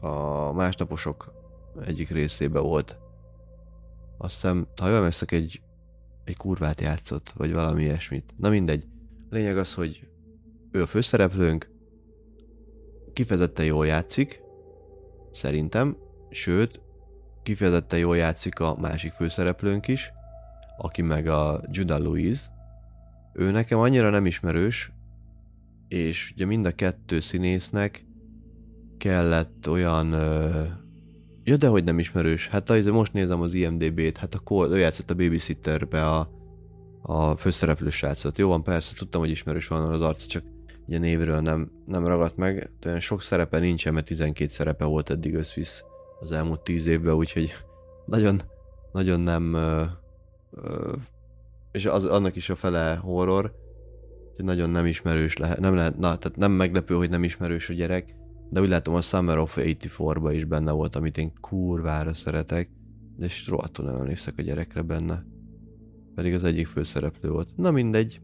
a 0.00 0.52
másnaposok 0.52 1.32
egyik 1.84 2.10
részébe 2.10 2.58
volt. 2.58 2.98
Azt 4.18 4.34
hiszem, 4.34 4.66
ha 4.76 4.88
jól 4.88 4.96
emlékszek, 4.96 5.32
egy, 5.32 5.62
egy 6.24 6.36
kurvát 6.36 6.80
játszott, 6.80 7.32
vagy 7.36 7.52
valami 7.52 7.82
ilyesmit. 7.82 8.34
Na 8.36 8.48
mindegy. 8.48 8.84
A 9.30 9.34
lényeg 9.34 9.58
az, 9.58 9.74
hogy 9.74 10.08
ő 10.70 10.82
a 10.82 10.86
főszereplőnk, 10.86 11.70
kifejezetten 13.12 13.64
jól 13.64 13.86
játszik, 13.86 14.42
szerintem, 15.32 15.96
sőt, 16.30 16.80
kifejezetten 17.42 17.98
jól 17.98 18.16
játszik 18.16 18.60
a 18.60 18.76
másik 18.80 19.12
főszereplőnk 19.12 19.88
is, 19.88 20.12
aki 20.78 21.02
meg 21.02 21.26
a 21.26 21.62
Judah 21.70 22.00
Louise. 22.00 22.42
Ő 23.32 23.50
nekem 23.50 23.78
annyira 23.78 24.10
nem 24.10 24.26
ismerős, 24.26 24.94
és 25.88 26.30
ugye 26.34 26.44
mind 26.44 26.66
a 26.66 26.72
kettő 26.72 27.20
színésznek 27.20 28.06
kellett 28.98 29.68
olyan... 29.68 30.12
Ö... 30.12 30.62
Ja, 31.42 31.56
de 31.56 31.68
hogy 31.68 31.84
nem 31.84 31.98
ismerős. 31.98 32.48
Hát 32.48 32.70
azért 32.70 32.90
most 32.90 33.12
nézem 33.12 33.40
az 33.40 33.54
IMDB-t, 33.54 34.16
hát 34.16 34.34
akkor 34.34 34.70
ő 34.70 34.78
játszott 34.78 35.10
a 35.10 35.14
Babysitterbe 35.14 36.06
a, 36.06 36.30
a 37.02 37.36
főszereplő 37.36 37.90
srácot. 37.90 38.38
Jó 38.38 38.48
van, 38.48 38.62
persze, 38.62 38.94
tudtam, 38.96 39.20
hogy 39.20 39.30
ismerős 39.30 39.68
van 39.68 39.92
az 39.92 40.00
arc, 40.00 40.26
csak 40.26 40.44
ugye 40.86 40.98
névről 40.98 41.40
nem, 41.40 41.70
nem 41.86 42.06
ragadt 42.06 42.36
meg. 42.36 42.70
De 42.80 42.88
olyan 42.88 43.00
sok 43.00 43.22
szerepe 43.22 43.58
nincsen, 43.58 43.94
mert 43.94 44.06
12 44.06 44.50
szerepe 44.50 44.84
volt 44.84 45.10
eddig 45.10 45.34
összvisz 45.34 45.84
az 46.20 46.32
elmúlt 46.32 46.60
10 46.60 46.86
évben, 46.86 47.14
úgyhogy 47.14 47.54
nagyon, 48.06 48.40
nagyon 48.92 49.20
nem... 49.20 49.54
Ö, 49.54 49.84
ö, 50.50 50.94
és 51.72 51.86
az, 51.86 52.04
annak 52.04 52.36
is 52.36 52.50
a 52.50 52.56
fele 52.56 52.94
horror, 52.94 53.54
nagyon 54.44 54.70
nem 54.70 54.86
ismerős 54.86 55.36
lehet, 55.36 55.60
nem 55.60 55.74
lehet, 55.74 55.98
na, 55.98 56.16
tehát 56.18 56.36
nem 56.36 56.52
meglepő, 56.52 56.94
hogy 56.94 57.10
nem 57.10 57.24
ismerős 57.24 57.68
a 57.68 57.72
gyerek, 57.72 58.14
de 58.50 58.60
úgy 58.60 58.68
látom 58.68 58.94
a 58.94 59.00
Summer 59.00 59.38
of 59.38 59.58
84-ba 59.60 60.30
is 60.34 60.44
benne 60.44 60.70
volt, 60.70 60.96
amit 60.96 61.18
én 61.18 61.32
kurvára 61.40 62.14
szeretek, 62.14 62.70
és 63.18 63.48
rohadtul 63.48 63.84
nem 63.84 63.96
emlékszek 63.96 64.34
a 64.36 64.42
gyerekre 64.42 64.82
benne. 64.82 65.24
Pedig 66.14 66.34
az 66.34 66.44
egyik 66.44 66.66
főszereplő 66.66 67.30
volt. 67.30 67.48
Na 67.56 67.70
mindegy, 67.70 68.20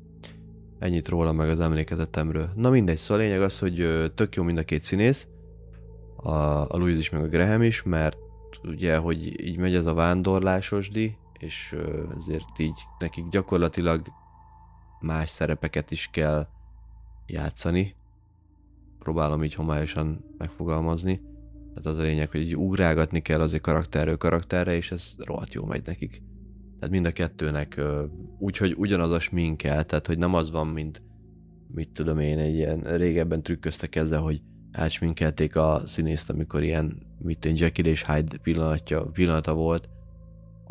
ennyit 0.78 1.08
róla 1.08 1.32
meg 1.32 1.48
az 1.48 1.60
emlékezetemről. 1.60 2.50
Na 2.54 2.70
mindegy, 2.70 2.96
szóval 2.96 3.22
a 3.22 3.26
lényeg 3.26 3.42
az, 3.42 3.58
hogy 3.58 4.10
tök 4.14 4.34
jó 4.34 4.42
mind 4.42 4.58
a 4.58 4.62
két 4.62 4.82
színész, 4.82 5.28
a, 6.16 6.30
a 6.68 6.76
Louis 6.76 6.98
is 6.98 7.10
meg 7.10 7.22
a 7.22 7.28
Graham 7.28 7.62
is, 7.62 7.82
mert 7.82 8.18
ugye, 8.64 8.96
hogy 8.96 9.46
így 9.46 9.58
megy 9.58 9.74
ez 9.74 9.86
a 9.86 9.94
vándorlásos 9.94 10.90
di, 10.90 11.16
és 11.38 11.76
ezért 12.20 12.58
így 12.58 12.80
nekik 12.98 13.28
gyakorlatilag 13.28 14.02
más 15.02 15.30
szerepeket 15.30 15.90
is 15.90 16.08
kell 16.12 16.46
játszani. 17.26 17.94
Próbálom 18.98 19.44
így 19.44 19.54
homályosan 19.54 20.24
megfogalmazni. 20.38 21.20
Tehát 21.68 21.86
az 21.86 21.98
a 21.98 22.02
lényeg, 22.02 22.30
hogy 22.30 22.40
így 22.40 22.56
ugrálgatni 22.56 23.20
kell 23.20 23.40
azért 23.40 23.62
karakterről 23.62 24.16
karakterre, 24.16 24.74
és 24.74 24.90
ez 24.90 25.14
rohadt 25.18 25.54
jó 25.54 25.64
megy 25.64 25.82
nekik. 25.86 26.22
Tehát 26.78 26.90
mind 26.90 27.06
a 27.06 27.12
kettőnek 27.12 27.80
úgy, 28.38 28.56
hogy 28.56 28.74
ugyanaz 28.76 29.10
a 29.10 29.18
sminkel, 29.18 29.84
tehát 29.84 30.06
hogy 30.06 30.18
nem 30.18 30.34
az 30.34 30.50
van, 30.50 30.66
mint 30.66 31.02
mit 31.74 31.90
tudom 31.90 32.18
én, 32.18 32.38
egy 32.38 32.54
ilyen 32.54 32.80
régebben 32.80 33.42
trükköztek 33.42 33.96
ezzel, 33.96 34.20
hogy 34.20 34.42
átsminkelték 34.72 35.56
a 35.56 35.82
színészt, 35.86 36.30
amikor 36.30 36.62
ilyen, 36.62 37.02
mit 37.18 37.44
én 37.44 37.54
Jackie 37.56 37.84
és 37.84 38.06
Hyde 38.06 38.36
pillanatja, 38.36 39.02
pillanata 39.02 39.54
volt, 39.54 39.88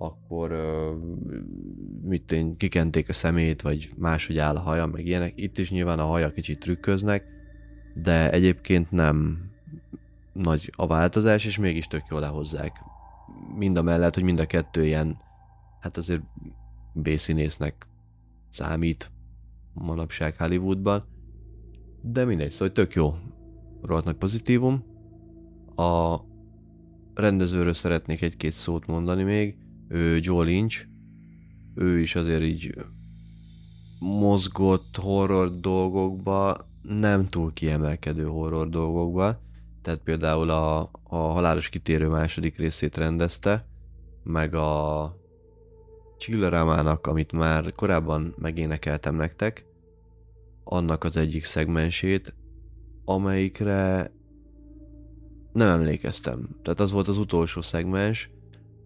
akkor 0.02 0.52
mit 2.04 2.32
én, 2.32 2.58
kikenték 2.58 3.10
a 3.10 3.14
szemét, 3.14 3.62
vagy 3.62 3.92
máshogy 3.98 4.38
áll 4.38 4.56
a 4.56 4.60
haja, 4.60 4.86
meg 4.86 5.06
ilyenek. 5.06 5.34
Itt 5.36 5.58
is 5.58 5.72
nyilván 5.72 6.00
a 6.00 6.06
haja 6.06 6.32
kicsit 6.32 6.60
trükköznek, 6.60 7.26
de 7.94 8.32
egyébként 8.32 8.92
nem 8.92 9.50
nagy 10.34 10.72
a 10.76 10.88
változás, 10.88 11.46
és 11.46 11.58
mégis 11.58 11.88
tök 11.88 12.04
jól 12.10 12.20
lehozzák. 12.20 12.72
Mind 13.56 13.78
a 13.78 13.82
mellett, 13.82 14.14
hogy 14.14 14.24
mind 14.24 14.40
a 14.40 14.46
kettő 14.46 14.86
ilyen, 14.86 15.18
hát 15.80 15.98
azért 15.98 16.22
B-színésznek 16.94 17.88
számít 18.50 19.12
manapság 19.74 20.36
Hollywoodban, 20.38 21.06
de 22.02 22.26
mindegy, 22.26 22.52
szóval 22.52 22.72
tök 22.72 22.94
jó, 22.94 23.16
rohadt 23.82 24.06
nagy 24.06 24.16
pozitívum. 24.16 24.84
A 25.76 26.20
rendezőről 27.14 27.74
szeretnék 27.74 28.22
egy-két 28.22 28.52
szót 28.52 28.88
mondani 28.88 29.24
még 29.24 29.61
ő 29.92 30.20
Joe 30.22 30.46
Lynch, 30.46 30.86
ő 31.76 32.00
is 32.00 32.16
azért 32.16 32.44
így 32.44 32.76
mozgott 34.00 34.98
horror 34.98 35.60
dolgokba, 35.60 36.70
nem 36.82 37.28
túl 37.28 37.54
kiemelkedő 37.54 38.24
horror 38.24 38.70
dolgokba, 38.70 39.40
tehát 39.82 40.00
például 40.00 40.50
a, 40.50 40.80
a 41.04 41.16
Halálos 41.16 41.70
Kitérő 41.70 42.08
második 42.08 42.58
részét 42.58 42.98
rendezte, 42.98 43.66
meg 44.24 44.56
a 44.56 45.16
Chilleramának, 46.18 47.08
amit 47.08 47.32
már 47.32 47.72
korábban 47.72 48.36
megénekeltem 48.38 49.16
nektek, 49.16 49.66
annak 50.64 51.04
az 51.04 51.18
egyik 51.18 51.44
szegmensét, 51.44 52.36
amelyikre 53.06 54.12
nem 55.54 55.70
emlékeztem. 55.70 56.50
Tehát 56.64 56.80
az 56.80 56.92
volt 56.92 57.08
az 57.08 57.18
utolsó 57.18 57.62
szegmens, 57.62 58.30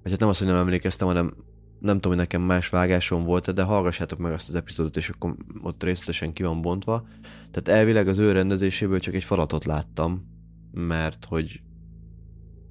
vagy 0.06 0.14
hát 0.14 0.24
nem 0.24 0.30
azt, 0.30 0.40
hogy 0.40 0.48
nem 0.48 0.58
emlékeztem, 0.58 1.08
hanem 1.08 1.34
nem 1.80 1.96
tudom, 1.96 2.12
hogy 2.12 2.22
nekem 2.22 2.42
más 2.42 2.70
vágásom 2.70 3.24
volt 3.24 3.54
de 3.54 3.64
hallgassátok 3.64 4.20
meg 4.20 4.32
azt 4.32 4.50
az 4.50 4.56
epizódot, 4.56 4.98
és 4.98 5.10
akkor 5.10 5.36
ott 5.62 5.84
részletesen 5.84 6.34
ki 6.34 6.44
van 6.44 6.62
bontva. 6.62 7.08
Tehát 7.52 7.80
elvileg 7.80 8.08
az 8.08 8.18
ő 8.18 8.32
rendezéséből 8.32 9.00
csak 9.00 9.14
egy 9.14 9.24
falatot 9.24 9.66
láttam, 9.66 10.26
mert 10.72 11.26
hogy 11.26 11.62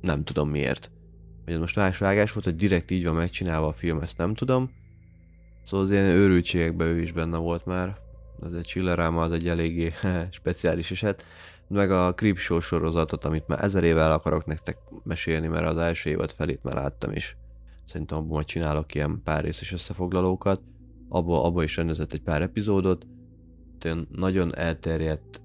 nem 0.00 0.24
tudom 0.24 0.50
miért. 0.50 0.90
Hogy 1.44 1.58
most 1.58 1.76
más 1.76 1.98
vágás 1.98 2.32
volt, 2.32 2.44
hogy 2.44 2.56
direkt 2.56 2.90
így 2.90 3.04
van 3.04 3.14
megcsinálva 3.14 3.66
a 3.66 3.72
film, 3.72 4.00
ezt 4.00 4.18
nem 4.18 4.34
tudom. 4.34 4.70
Szóval 5.62 5.86
az 5.86 5.92
ilyen 5.92 6.04
őrültségekben 6.04 6.86
ő 6.86 7.00
is 7.00 7.12
benne 7.12 7.36
volt 7.36 7.66
már. 7.66 7.96
Az 8.40 8.54
egy 8.54 8.66
Chillerama 8.66 9.20
az 9.20 9.32
egy 9.32 9.48
eléggé 9.48 9.92
speciális 10.30 10.90
eset 10.90 11.24
meg 11.68 11.90
a 11.90 12.14
Creepshow 12.14 12.60
sorozatot, 12.60 13.24
amit 13.24 13.46
már 13.46 13.64
ezer 13.64 13.84
éve 13.84 14.00
el 14.00 14.12
akarok 14.12 14.46
nektek 14.46 14.78
mesélni, 15.02 15.46
mert 15.46 15.66
az 15.66 15.76
első 15.76 16.10
évad 16.10 16.32
felét 16.32 16.62
már 16.62 16.74
láttam 16.74 17.12
is. 17.12 17.36
Szerintem 17.86 18.18
abban 18.18 18.30
majd 18.30 18.46
csinálok 18.46 18.94
ilyen 18.94 19.20
pár 19.24 19.44
részes 19.44 19.72
összefoglalókat. 19.72 20.62
Abba, 21.08 21.44
abba 21.44 21.62
is 21.62 21.76
rendezett 21.76 22.12
egy 22.12 22.22
pár 22.22 22.42
epizódot. 22.42 23.06
Olyan 23.84 24.08
nagyon 24.10 24.56
elterjedt 24.56 25.42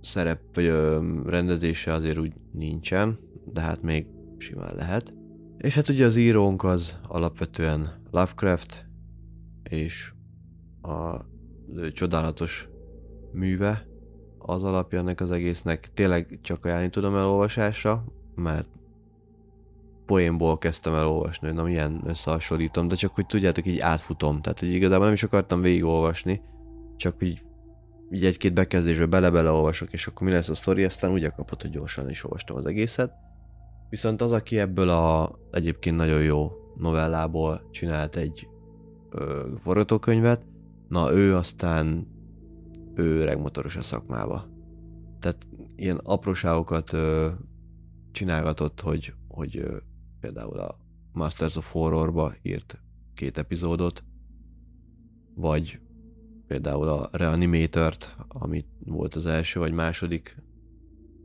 szerep 0.00 0.40
vagy 0.54 0.64
ö, 0.64 1.04
rendezése 1.26 1.92
azért 1.92 2.18
úgy 2.18 2.32
nincsen, 2.52 3.18
de 3.52 3.60
hát 3.60 3.82
még 3.82 4.06
simán 4.38 4.74
lehet. 4.74 5.14
És 5.58 5.74
hát 5.74 5.88
ugye 5.88 6.04
az 6.04 6.16
írónk 6.16 6.64
az 6.64 6.98
alapvetően 7.08 8.02
Lovecraft, 8.10 8.86
és 9.62 10.12
a 10.82 11.24
csodálatos 11.92 12.68
műve, 13.32 13.86
az 14.46 14.64
alapja 14.64 14.98
ennek 14.98 15.20
az 15.20 15.30
egésznek. 15.30 15.90
Tényleg 15.94 16.38
csak 16.42 16.64
ajánlani 16.64 16.90
tudom 16.90 17.14
elolvasásra, 17.14 18.04
mert 18.34 18.68
poénból 20.06 20.58
kezdtem 20.58 20.94
el 20.94 21.06
olvasni, 21.06 21.50
nem 21.50 21.66
ilyen 21.66 22.02
összehasonlítom, 22.06 22.88
de 22.88 22.94
csak 22.94 23.14
hogy 23.14 23.26
tudjátok, 23.26 23.66
így 23.66 23.78
átfutom. 23.78 24.40
Tehát, 24.40 24.58
hogy 24.58 24.72
igazából 24.72 25.04
nem 25.04 25.14
is 25.14 25.22
akartam 25.22 25.60
végigolvasni, 25.60 26.42
csak 26.96 27.18
hogy 27.18 27.42
így 28.10 28.24
egy-két 28.24 28.54
bekezdésbe 28.54 29.06
bele-bele 29.06 29.50
olvasok, 29.50 29.92
és 29.92 30.06
akkor 30.06 30.26
mi 30.26 30.32
lesz 30.32 30.48
a 30.48 30.54
sztori, 30.54 30.84
aztán 30.84 31.12
úgy 31.12 31.32
kapott, 31.36 31.62
hogy 31.62 31.70
gyorsan 31.70 32.10
is 32.10 32.24
olvastam 32.24 32.56
az 32.56 32.66
egészet. 32.66 33.12
Viszont 33.88 34.22
az, 34.22 34.32
aki 34.32 34.58
ebből 34.58 34.88
a 34.88 35.38
egyébként 35.50 35.96
nagyon 35.96 36.22
jó 36.22 36.52
novellából 36.76 37.68
csinált 37.70 38.16
egy 38.16 38.48
ö, 39.10 39.46
forgatókönyvet, 39.62 40.42
na 40.88 41.12
ő 41.12 41.36
aztán 41.36 42.13
ő 42.94 43.20
öreg 43.20 43.40
motoros 43.40 43.76
a 43.76 43.82
szakmába. 43.82 44.46
Tehát 45.20 45.48
ilyen 45.76 45.96
apróságokat 45.96 46.92
ö, 46.92 47.30
csinálgatott, 48.10 48.80
hogy, 48.80 49.14
hogy 49.28 49.56
ö, 49.56 49.76
például 50.20 50.58
a 50.58 50.78
Masters 51.12 51.56
of 51.56 51.72
Horrorba 51.72 52.32
írt 52.42 52.78
két 53.14 53.38
epizódot, 53.38 54.04
vagy 55.34 55.80
például 56.46 56.88
a 56.88 57.08
Reanimator-t, 57.12 58.16
ami 58.28 58.64
volt 58.84 59.14
az 59.14 59.26
első 59.26 59.60
vagy 59.60 59.72
második 59.72 60.36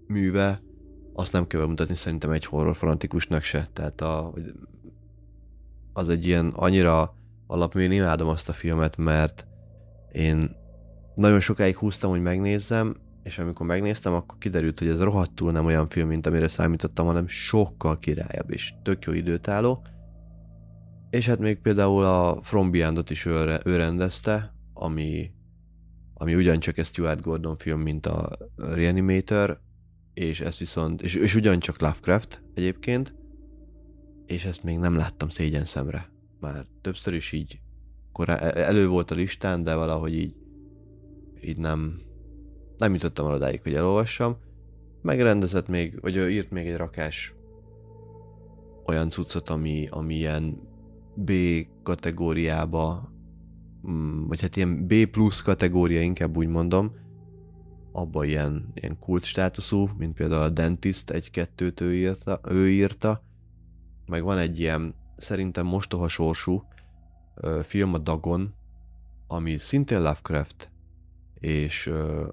műve, 0.08 0.62
azt 1.14 1.32
nem 1.32 1.48
kell 1.48 1.66
mutatni 1.66 1.96
szerintem 1.96 2.32
egy 2.32 2.46
horror 2.46 2.76
fanatikusnak 2.76 3.44
se, 3.44 3.68
tehát 3.74 4.02
a, 4.02 4.34
az 5.94 6.10
egy 6.10 6.26
ilyen 6.26 6.48
annyira 6.48 7.16
alapmű, 7.48 7.82
én 7.82 7.92
imádom 7.92 8.28
azt 8.28 8.50
a 8.50 8.54
filmet, 8.54 8.98
mert 8.98 9.48
én 10.12 10.56
nagyon 11.20 11.40
sokáig 11.40 11.76
húztam, 11.76 12.10
hogy 12.10 12.22
megnézzem, 12.22 12.96
és 13.24 13.40
amikor 13.40 13.66
megnéztem, 13.66 14.14
akkor 14.14 14.38
kiderült, 14.38 14.80
hogy 14.80 14.88
ez 14.88 15.00
rohadtul 15.02 15.52
nem 15.52 15.66
olyan 15.66 15.90
film, 15.90 16.08
mint 16.08 16.28
amire 16.28 16.48
számítottam, 16.48 17.06
hanem 17.06 17.28
sokkal 17.28 18.00
királyabb 18.00 18.52
és 18.52 18.74
tök 18.84 19.06
jó 19.06 19.14
időtálló. 19.14 19.86
És 21.10 21.28
hát 21.28 21.40
még 21.40 21.60
például 21.60 22.04
a 22.04 22.40
From 22.42 22.72
Beyond-ot 22.72 23.10
is 23.10 23.26
ő, 23.26 23.60
ő 23.66 23.76
rendezte, 23.76 24.54
ami, 24.74 25.32
ami 26.14 26.36
ugyancsak 26.36 26.78
egy 26.78 26.86
Stuart 26.86 27.22
Gordon 27.22 27.58
film, 27.58 27.82
mint 27.82 28.06
a 28.06 28.38
Reanimator, 28.56 29.62
és 30.14 30.42
ez 30.42 30.58
viszont, 30.58 31.02
és, 31.02 31.16
és 31.16 31.36
ugyancsak 31.36 31.82
Lovecraft 31.82 32.44
egyébként, 32.54 33.16
és 34.26 34.46
ezt 34.46 34.64
még 34.64 34.78
nem 34.78 34.96
láttam 34.96 35.30
szégyen 35.30 35.66
szemre. 35.66 36.10
Már 36.40 36.66
többször 36.82 37.14
is 37.14 37.32
így 37.32 37.60
korá, 38.12 38.36
e, 38.36 38.60
elő 38.68 38.88
volt 38.88 39.12
a 39.12 39.16
listán, 39.16 39.64
de 39.64 39.76
valahogy 39.76 40.14
így, 40.14 40.36
így 41.44 41.58
nem, 41.58 42.02
nem 42.78 42.94
jutottam 42.94 43.26
el 43.26 43.34
odáig, 43.34 43.62
hogy 43.62 43.74
elolvassam. 43.74 44.38
Megrendezett 45.02 45.68
még, 45.68 46.02
vagy 46.02 46.16
ő 46.16 46.32
írt 46.32 46.52
még 46.52 46.68
egy 46.68 46.78
rakás 46.78 47.34
olyan 48.86 49.10
cuccot, 49.10 49.50
ami, 49.50 49.88
ami 49.92 50.16
ilyen 50.16 50.68
B 51.16 51.32
kategóriába, 51.84 53.14
mm, 53.90 54.28
vagy 54.28 54.42
hát 54.42 54.56
ilyen 54.56 54.88
B 54.88 54.94
plusz 55.06 55.42
kategória, 55.42 56.02
inkább 56.02 56.38
úgy 56.38 56.48
mondom, 56.48 56.92
abban 57.92 58.26
ilyen, 58.26 58.72
ilyen 58.74 59.00
kult 59.00 59.24
státuszú, 59.24 59.90
mint 59.98 60.14
például 60.14 60.42
a 60.42 60.50
Dentist 60.50 61.10
egy-kettőt 61.10 61.82
ő 61.82 61.96
írta, 61.96 62.40
ő 62.50 62.70
írta, 62.70 63.24
meg 64.06 64.24
van 64.24 64.38
egy 64.38 64.60
ilyen 64.60 64.96
szerintem 65.18 65.66
mostoha 65.66 66.08
sorsú 66.08 66.64
ö, 67.36 67.60
film 67.64 67.94
a 67.94 67.98
Dagon, 67.98 68.54
ami 69.28 69.58
szintén 69.58 69.98
Lovecraft, 69.98 70.72
és 71.40 71.86
ö, 71.86 72.28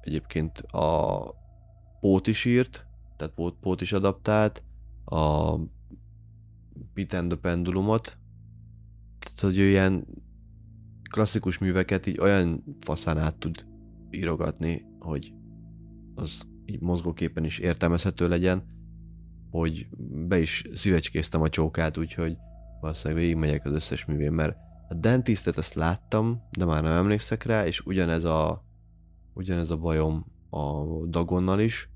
egyébként 0.00 0.58
a 0.58 1.22
Pót 2.00 2.26
is 2.26 2.44
írt, 2.44 2.86
tehát 3.16 3.34
Pót, 3.34 3.56
Pót 3.60 3.80
is 3.80 3.92
adaptált, 3.92 4.62
a 5.04 5.54
Pit 6.92 7.12
and 7.12 7.30
the 7.30 7.38
Pendulumot, 7.40 8.18
tehát 9.18 9.40
hogy 9.40 9.58
ő 9.58 9.68
ilyen 9.68 10.06
klasszikus 11.10 11.58
műveket 11.58 12.06
így 12.06 12.20
olyan 12.20 12.64
faszán 12.80 13.18
át 13.18 13.36
tud 13.36 13.66
írogatni, 14.10 14.84
hogy 14.98 15.32
az 16.14 16.40
így 16.64 16.80
mozgóképpen 16.80 17.44
is 17.44 17.58
értelmezhető 17.58 18.28
legyen, 18.28 18.64
hogy 19.50 19.88
be 20.28 20.38
is 20.38 20.64
szívecskéztem 20.74 21.42
a 21.42 21.48
csókát, 21.48 21.98
úgyhogy 21.98 22.36
valószínűleg 22.80 23.22
végigmegyek 23.22 23.64
az 23.64 23.72
összes 23.72 24.04
művén, 24.04 24.32
mert 24.32 24.56
a 24.88 24.94
Dentistet 24.94 25.58
ezt 25.58 25.74
láttam, 25.74 26.42
de 26.50 26.64
már 26.64 26.82
nem 26.82 26.96
emlékszek 26.96 27.42
rá, 27.42 27.66
és 27.66 27.80
ugyanez 27.80 28.24
a, 28.24 28.64
ugyanez 29.32 29.70
a 29.70 29.76
bajom 29.76 30.26
a 30.50 30.84
Dagonnal 31.06 31.60
is, 31.60 31.88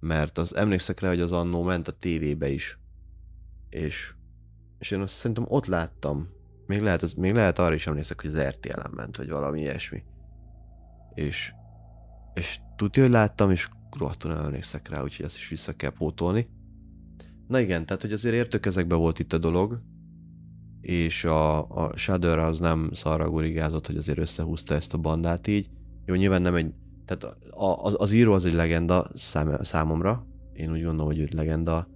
mert 0.00 0.38
az 0.38 0.56
emlékszek 0.56 1.00
rá, 1.00 1.08
hogy 1.08 1.20
az 1.20 1.32
annó 1.32 1.62
ment 1.62 1.88
a 1.88 1.92
tévébe 1.92 2.48
is. 2.48 2.78
És, 3.68 4.14
és 4.78 4.90
én 4.90 5.00
azt 5.00 5.14
szerintem 5.14 5.44
ott 5.48 5.66
láttam. 5.66 6.28
Még 6.66 6.80
lehet, 6.80 7.02
az, 7.02 7.12
még 7.12 7.32
lehet 7.32 7.58
arra 7.58 7.74
is 7.74 7.86
emlékszek, 7.86 8.20
hogy 8.20 8.30
az 8.34 8.42
RTL-en 8.42 8.90
ment, 8.94 9.16
vagy 9.16 9.28
valami 9.28 9.60
ilyesmi. 9.60 10.02
És, 11.14 11.52
és 12.34 12.58
tudja, 12.76 13.02
hogy 13.02 13.12
láttam, 13.12 13.50
és 13.50 13.68
rohadtul 13.98 14.32
nem 14.32 14.44
emlékszek 14.44 14.88
rá, 14.88 15.02
úgyhogy 15.02 15.26
ezt 15.26 15.36
is 15.36 15.48
vissza 15.48 15.72
kell 15.72 15.90
pótolni. 15.90 16.48
Na 17.48 17.60
igen, 17.60 17.86
tehát 17.86 18.02
hogy 18.02 18.12
azért 18.12 18.34
értök 18.34 18.66
ezekbe 18.66 18.94
volt 18.94 19.18
itt 19.18 19.32
a 19.32 19.38
dolog, 19.38 19.82
és 20.82 21.24
a, 21.24 21.58
a 21.68 21.96
Shudder 21.96 22.38
az 22.38 22.58
nem 22.58 22.90
szarra 22.92 23.30
gurigázott, 23.30 23.86
hogy 23.86 23.96
azért 23.96 24.18
összehúzta 24.18 24.74
ezt 24.74 24.94
a 24.94 24.98
bandát 24.98 25.46
így. 25.46 25.68
Jó, 26.06 26.14
nyilván 26.14 26.42
nem 26.42 26.54
egy, 26.54 26.72
tehát 27.04 27.36
az, 27.50 27.94
az 27.98 28.12
író 28.12 28.32
az 28.32 28.44
egy 28.44 28.54
legenda 28.54 29.10
szám, 29.14 29.58
számomra, 29.62 30.26
én 30.52 30.70
úgy 30.70 30.82
gondolom, 30.82 31.06
hogy 31.06 31.18
őt 31.18 31.32
legenda 31.32 31.88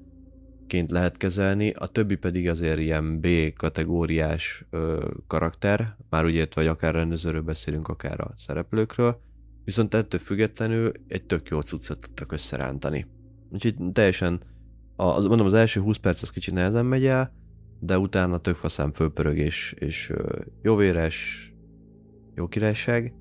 ként 0.66 0.90
lehet 0.90 1.16
kezelni, 1.16 1.70
a 1.70 1.87
többi 1.87 2.16
pedig 2.16 2.49
azért 2.49 2.79
ilyen 2.79 3.20
B 3.20 3.27
kategóriás 3.57 4.64
ö, 4.70 5.09
karakter, 5.27 5.96
már 6.11 6.25
úgy 6.25 6.35
ért, 6.35 6.55
vagy 6.55 6.66
akár 6.66 6.94
rendezőről 6.94 7.42
beszélünk, 7.42 7.88
akár 7.88 8.20
a 8.20 8.35
szereplőkről, 8.37 9.20
viszont 9.64 9.94
ettől 9.94 10.20
függetlenül 10.20 10.92
egy 11.09 11.25
tök 11.25 11.49
jó 11.49 11.61
cuccot 11.61 11.99
tudtak 11.99 12.33
összerántani. 12.33 13.07
Úgyhogy 13.51 13.75
teljesen, 13.92 14.40
az, 14.96 15.25
mondom, 15.25 15.46
az 15.46 15.53
első 15.53 15.81
20 15.81 15.96
perc 15.96 16.22
az 16.22 16.31
kicsit 16.31 16.55
nehezen 16.55 16.87
megy 16.87 17.07
el, 17.07 17.33
de 17.79 17.99
utána 17.99 18.39
tök 18.39 18.57
faszán 18.57 18.93
fölpörög 18.93 19.39
és, 19.39 19.73
és 19.79 20.12
jó 20.62 20.77
véres, 20.77 21.51
jó 22.35 22.49
királyság. 22.49 23.15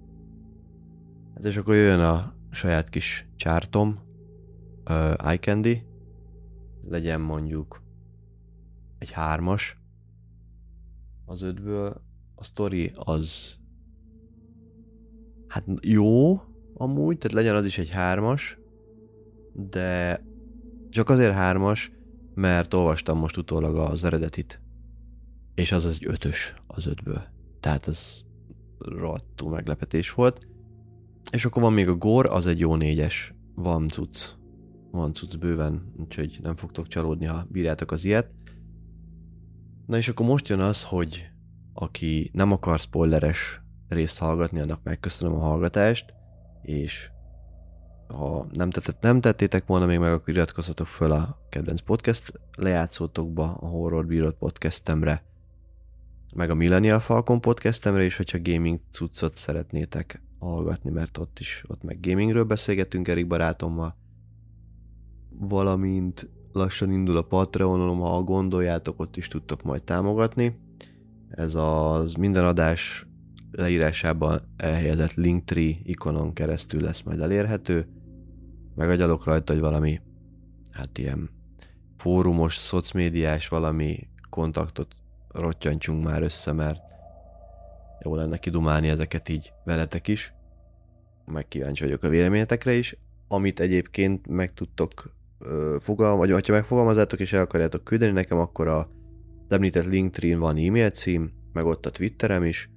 Hát 1.36 1.46
és 1.46 1.58
akkor 1.58 1.76
jön 1.76 2.00
a 2.00 2.34
saját 2.52 2.90
kis 2.90 3.28
csártom, 3.36 4.00
uh, 4.90 5.28
Eye 5.28 5.38
Candy, 5.38 5.84
legyen 6.88 7.22
mondjuk 7.22 7.82
egy 8.98 9.12
hármas 9.12 9.78
az 11.26 11.42
ötből. 11.42 12.04
A 12.36 12.44
story 12.44 12.92
az 12.96 13.58
hát 15.48 15.66
jó 15.82 16.40
amúgy, 16.74 17.18
tehát 17.18 17.38
legyen 17.38 17.56
az 17.56 17.66
is 17.66 17.78
egy 17.78 17.90
hármas, 17.90 18.58
de 19.54 20.24
csak 20.90 21.10
azért 21.10 21.34
hármas, 21.34 21.92
mert 22.36 22.74
olvastam 22.74 23.18
most 23.18 23.38
utólag 23.38 23.76
az 23.76 24.04
eredetit, 24.04 24.62
és 25.54 25.72
az 25.72 25.86
az 25.86 25.94
egy 25.94 26.08
ötös 26.08 26.54
az 26.68 26.86
ötből. 26.86 27.24
Tehát 27.60 27.88
ez 27.88 28.22
rohadtul 28.78 29.52
meglepetés 29.52 30.14
volt. 30.14 30.48
És 31.32 31.46
akkor 31.46 31.62
van 31.62 31.74
még 31.74 31.88
a 31.88 31.96
Gor, 31.96 32.26
az 32.26 32.46
egy 32.46 32.60
jó 32.60 32.76
négyes. 32.76 33.34
Van 33.56 33.88
cucc. 33.88 34.18
Van 34.92 35.14
cucc 35.14 35.38
bőven, 35.38 35.94
úgyhogy 35.98 36.40
nem 36.42 36.56
fogtok 36.56 36.88
csalódni, 36.88 37.26
ha 37.26 37.46
bírjátok 37.50 37.92
az 37.92 38.06
ilyet. 38.06 38.32
Na 39.86 39.98
és 39.98 40.08
akkor 40.08 40.26
most 40.26 40.48
jön 40.48 40.60
az, 40.60 40.84
hogy 40.84 41.30
aki 41.74 42.30
nem 42.34 42.52
akar 42.52 42.80
spoileres 42.80 43.62
részt 43.88 44.18
hallgatni, 44.18 44.60
annak 44.60 44.84
megköszönöm 44.84 45.36
a 45.36 45.44
hallgatást, 45.44 46.14
és 46.62 47.10
ha 48.08 48.48
nem, 48.54 48.70
tett, 48.70 49.02
nem 49.02 49.22
tettétek 49.22 49.66
volna 49.66 49.86
még 49.86 50.00
meg, 50.00 50.12
akkor 50.12 50.34
iratkozzatok 50.34 50.88
föl 50.88 51.12
a 51.12 51.40
kedvenc 51.50 51.82
podcast 51.82 52.34
lejátszótokba, 52.58 53.58
a 53.60 53.66
Horror 53.66 54.06
Bírod 54.06 54.34
podcastemre, 54.34 55.24
meg 56.36 56.50
a 56.50 56.56
Millennial 56.56 57.00
Falcon 57.00 57.42
podcastemre, 57.42 58.04
és 58.04 58.18
hogyha 58.18 58.40
gaming 58.42 58.80
cuccot 58.92 59.38
szeretnétek 59.38 60.22
hallgatni, 60.40 60.90
mert 60.90 61.18
ott 61.18 61.40
is, 61.40 61.64
ott 61.68 61.84
meg 61.84 62.00
gamingről 62.00 62.44
beszélgetünk 62.44 63.08
Erik 63.08 63.28
barátommal, 63.28 63.96
valamint 65.30 66.30
lassan 66.52 66.92
indul 66.92 67.18
a 67.18 67.22
Patreonom, 67.22 68.00
ha 68.00 68.24
gondoljátok, 68.24 69.00
ott 69.00 69.18
is 69.18 69.28
tudtok 69.28 69.64
majd 69.64 69.84
támogatni. 69.84 70.60
Ez 71.30 71.56
az 71.56 72.14
minden 72.14 72.46
adás 72.46 73.08
leírásában 73.52 74.42
elhelyezett 74.58 75.14
Linktree 75.14 75.76
ikonon 75.84 76.34
keresztül 76.34 76.82
lesz 76.82 77.02
majd 77.02 77.20
elérhető. 77.20 77.88
Megagyalok 78.76 79.26
rajta, 79.26 79.54
hogy 79.54 79.62
valami, 79.62 80.02
hát 80.72 80.98
ilyen 80.98 81.30
fórumos, 81.98 82.56
szocmédiás 82.56 83.48
valami 83.48 84.08
kontaktot 84.30 84.96
rottyantsunk 85.28 86.04
már 86.04 86.22
össze, 86.22 86.52
mert 86.52 86.80
jó 88.04 88.16
lenne 88.16 88.38
kidumálni 88.38 88.90
ezeket 88.90 89.30
így 89.30 89.54
veletek 89.64 90.08
is. 90.08 90.34
Meg 91.26 91.48
kíváncsi 91.48 91.84
vagyok 91.84 92.04
a 92.04 92.10
véleményetekre 92.10 92.74
is. 92.74 92.98
Amit 93.28 93.60
egyébként 93.60 94.28
meg 94.28 94.54
tudtok 94.54 95.14
fogal, 95.80 96.18
vagy 96.18 96.30
ha 96.30 96.54
megfogalmazzátok 96.54 97.20
és 97.20 97.34
el 97.34 97.42
akarjátok 97.42 97.84
küldeni 97.84 98.12
nekem, 98.12 98.38
akkor 98.38 98.68
a 98.68 98.90
említett 99.50 99.86
Linktree 99.86 100.38
van 100.38 100.58
e-mail 100.58 100.90
cím, 100.90 101.32
meg 101.54 101.66
ott 101.66 101.86
a 101.86 101.90
Twitterem 101.90 102.44
is, 102.44 102.70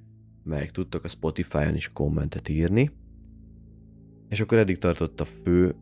meg 0.45 0.71
tudtok 0.71 1.05
a 1.05 1.09
Spotify-on 1.09 1.75
is 1.75 1.93
kommentet 1.93 2.49
írni. 2.49 2.91
És 4.29 4.41
akkor 4.41 4.59
eddig 4.59 4.79
tartott 4.79 5.21
a 5.21 5.25
fő 5.25 5.75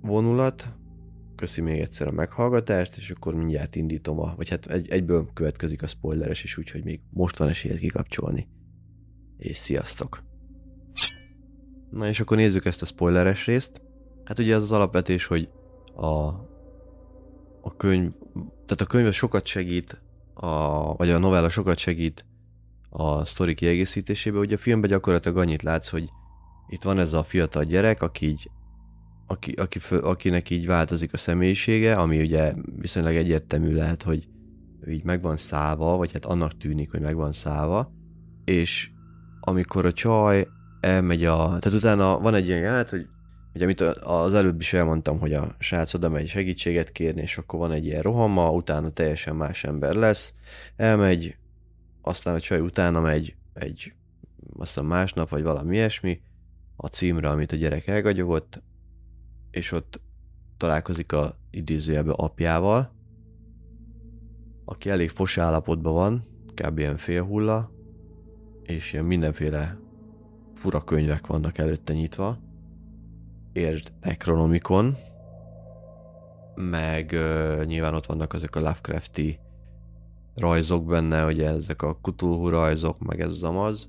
vonulat, 0.00 0.76
köszi 1.36 1.60
még 1.60 1.80
egyszer 1.80 2.06
a 2.06 2.12
meghallgatást, 2.12 2.96
és 2.96 3.10
akkor 3.10 3.34
mindjárt 3.34 3.76
indítom 3.76 4.20
a, 4.20 4.34
vagy 4.36 4.48
hát 4.48 4.66
egy, 4.66 4.88
egyből 4.88 5.28
következik 5.32 5.82
a 5.82 5.86
spoileres 5.86 6.44
is, 6.44 6.56
úgyhogy 6.56 6.84
még 6.84 7.00
most 7.10 7.38
van 7.38 7.48
esélyed 7.48 7.78
kikapcsolni. 7.78 8.48
És 9.36 9.56
sziasztok! 9.56 10.22
Na 11.90 12.08
és 12.08 12.20
akkor 12.20 12.36
nézzük 12.36 12.64
ezt 12.64 12.82
a 12.82 12.86
spoileres 12.86 13.46
részt. 13.46 13.82
Hát 14.24 14.38
ugye 14.38 14.56
az 14.56 14.62
az 14.62 14.72
alapvetés, 14.72 15.24
hogy 15.24 15.48
a, 15.94 16.06
a 17.60 17.76
könyv 17.76 18.12
tehát 18.68 18.80
a 18.80 18.86
könyv 18.86 19.12
sokat 19.12 19.46
segít, 19.46 20.00
a, 20.34 20.94
vagy 20.94 21.10
a 21.10 21.18
novella 21.18 21.48
sokat 21.48 21.78
segít 21.78 22.24
a 22.90 23.24
sztori 23.24 23.54
kiegészítésébe. 23.54 24.38
Ugye 24.38 24.54
a 24.54 24.58
filmben 24.58 24.90
gyakorlatilag 24.90 25.38
annyit 25.38 25.62
látsz, 25.62 25.88
hogy 25.88 26.08
itt 26.68 26.82
van 26.82 26.98
ez 26.98 27.12
a 27.12 27.22
fiatal 27.22 27.64
gyerek, 27.64 28.02
aki 28.02 28.26
így, 28.26 28.50
aki, 29.30 29.52
aki, 29.52 29.80
akinek 29.90 30.50
így 30.50 30.66
változik 30.66 31.12
a 31.12 31.16
személyisége, 31.16 31.94
ami 31.94 32.20
ugye 32.20 32.54
viszonylag 32.76 33.14
egyértelmű 33.14 33.74
lehet, 33.74 34.02
hogy 34.02 34.28
így 34.88 35.04
meg 35.04 35.22
van 35.22 35.36
szállva, 35.36 35.96
vagy 35.96 36.12
hát 36.12 36.24
annak 36.24 36.56
tűnik, 36.56 36.90
hogy 36.90 37.00
meg 37.00 37.14
van 37.14 37.32
szállva, 37.32 37.92
és 38.44 38.90
amikor 39.40 39.86
a 39.86 39.92
csaj 39.92 40.46
elmegy 40.80 41.24
a... 41.24 41.58
Tehát 41.58 41.78
utána 41.78 42.18
van 42.18 42.34
egy 42.34 42.46
ilyen 42.46 42.60
jelenet, 42.60 42.90
hogy 42.90 43.06
ugye 43.54 43.64
amit 43.64 43.80
az 44.00 44.34
előbb 44.34 44.60
is 44.60 44.72
elmondtam, 44.72 45.18
hogy 45.18 45.32
a 45.32 45.54
srác 45.58 45.94
oda 45.94 46.08
megy 46.08 46.28
segítséget 46.28 46.92
kérni, 46.92 47.20
és 47.20 47.38
akkor 47.38 47.58
van 47.58 47.72
egy 47.72 47.86
ilyen 47.86 48.02
rohama, 48.02 48.52
utána 48.52 48.90
teljesen 48.90 49.36
más 49.36 49.64
ember 49.64 49.94
lesz, 49.94 50.34
elmegy, 50.76 51.36
aztán 52.02 52.34
a 52.34 52.40
csaj 52.40 52.60
utána 52.60 53.00
megy 53.00 53.36
egy 53.54 53.92
aztán 54.58 54.84
másnap, 54.84 55.28
vagy 55.28 55.42
valami 55.42 55.76
ilyesmi, 55.76 56.20
a 56.76 56.86
címre, 56.86 57.28
amit 57.28 57.52
a 57.52 57.56
gyerek 57.56 57.86
elgagyogott, 57.86 58.62
és 59.50 59.72
ott 59.72 60.00
találkozik 60.56 61.12
a 61.12 61.38
idézőjelben 61.50 62.14
apjával, 62.14 62.92
aki 64.64 64.90
elég 64.90 65.08
fos 65.08 65.38
állapotban 65.38 65.92
van, 65.92 66.26
kb. 66.54 66.78
ilyen 66.78 66.96
félhulla, 66.96 67.70
és 68.62 68.92
ilyen 68.92 69.04
mindenféle 69.04 69.78
fura 70.54 70.80
könyvek 70.80 71.26
vannak 71.26 71.58
előtte 71.58 71.92
nyitva. 71.92 72.38
Értsd 73.52 73.92
Necronomicon, 74.00 74.96
meg 76.54 77.10
uh, 77.12 77.64
nyilván 77.64 77.94
ott 77.94 78.06
vannak 78.06 78.32
azok 78.32 78.56
a 78.56 78.60
Lovecrafti 78.60 79.38
rajzok 80.34 80.84
benne, 80.84 81.22
hogy 81.22 81.40
ezek 81.40 81.82
a 81.82 81.98
Cthulhu 82.02 82.48
rajzok, 82.48 82.98
meg 82.98 83.20
ez 83.20 83.30
az 83.30 83.42
amaz. 83.42 83.88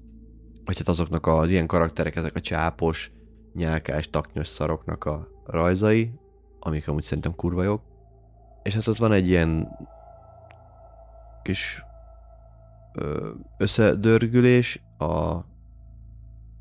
Vagy 0.66 0.78
hát 0.78 0.88
azoknak 0.88 1.28
az 1.28 1.50
ilyen 1.50 1.68
karakterek, 1.68 2.16
ezek 2.16 2.36
a 2.36 2.40
csápos, 2.40 3.12
nyálkás, 3.54 4.10
taknyos 4.10 4.48
szaroknak 4.48 5.06
a 5.06 5.28
rajzai, 5.46 6.12
amik 6.60 6.88
amúgy 6.88 7.04
szerintem 7.04 7.36
kurva 7.36 7.64
jók. 7.64 7.82
És 8.64 8.74
hát 8.74 8.88
ott 8.88 8.98
van 8.98 9.12
egy 9.12 9.28
ilyen 9.28 9.68
kis 11.44 11.84
összedörgülés, 13.58 14.82
a, 14.98 15.06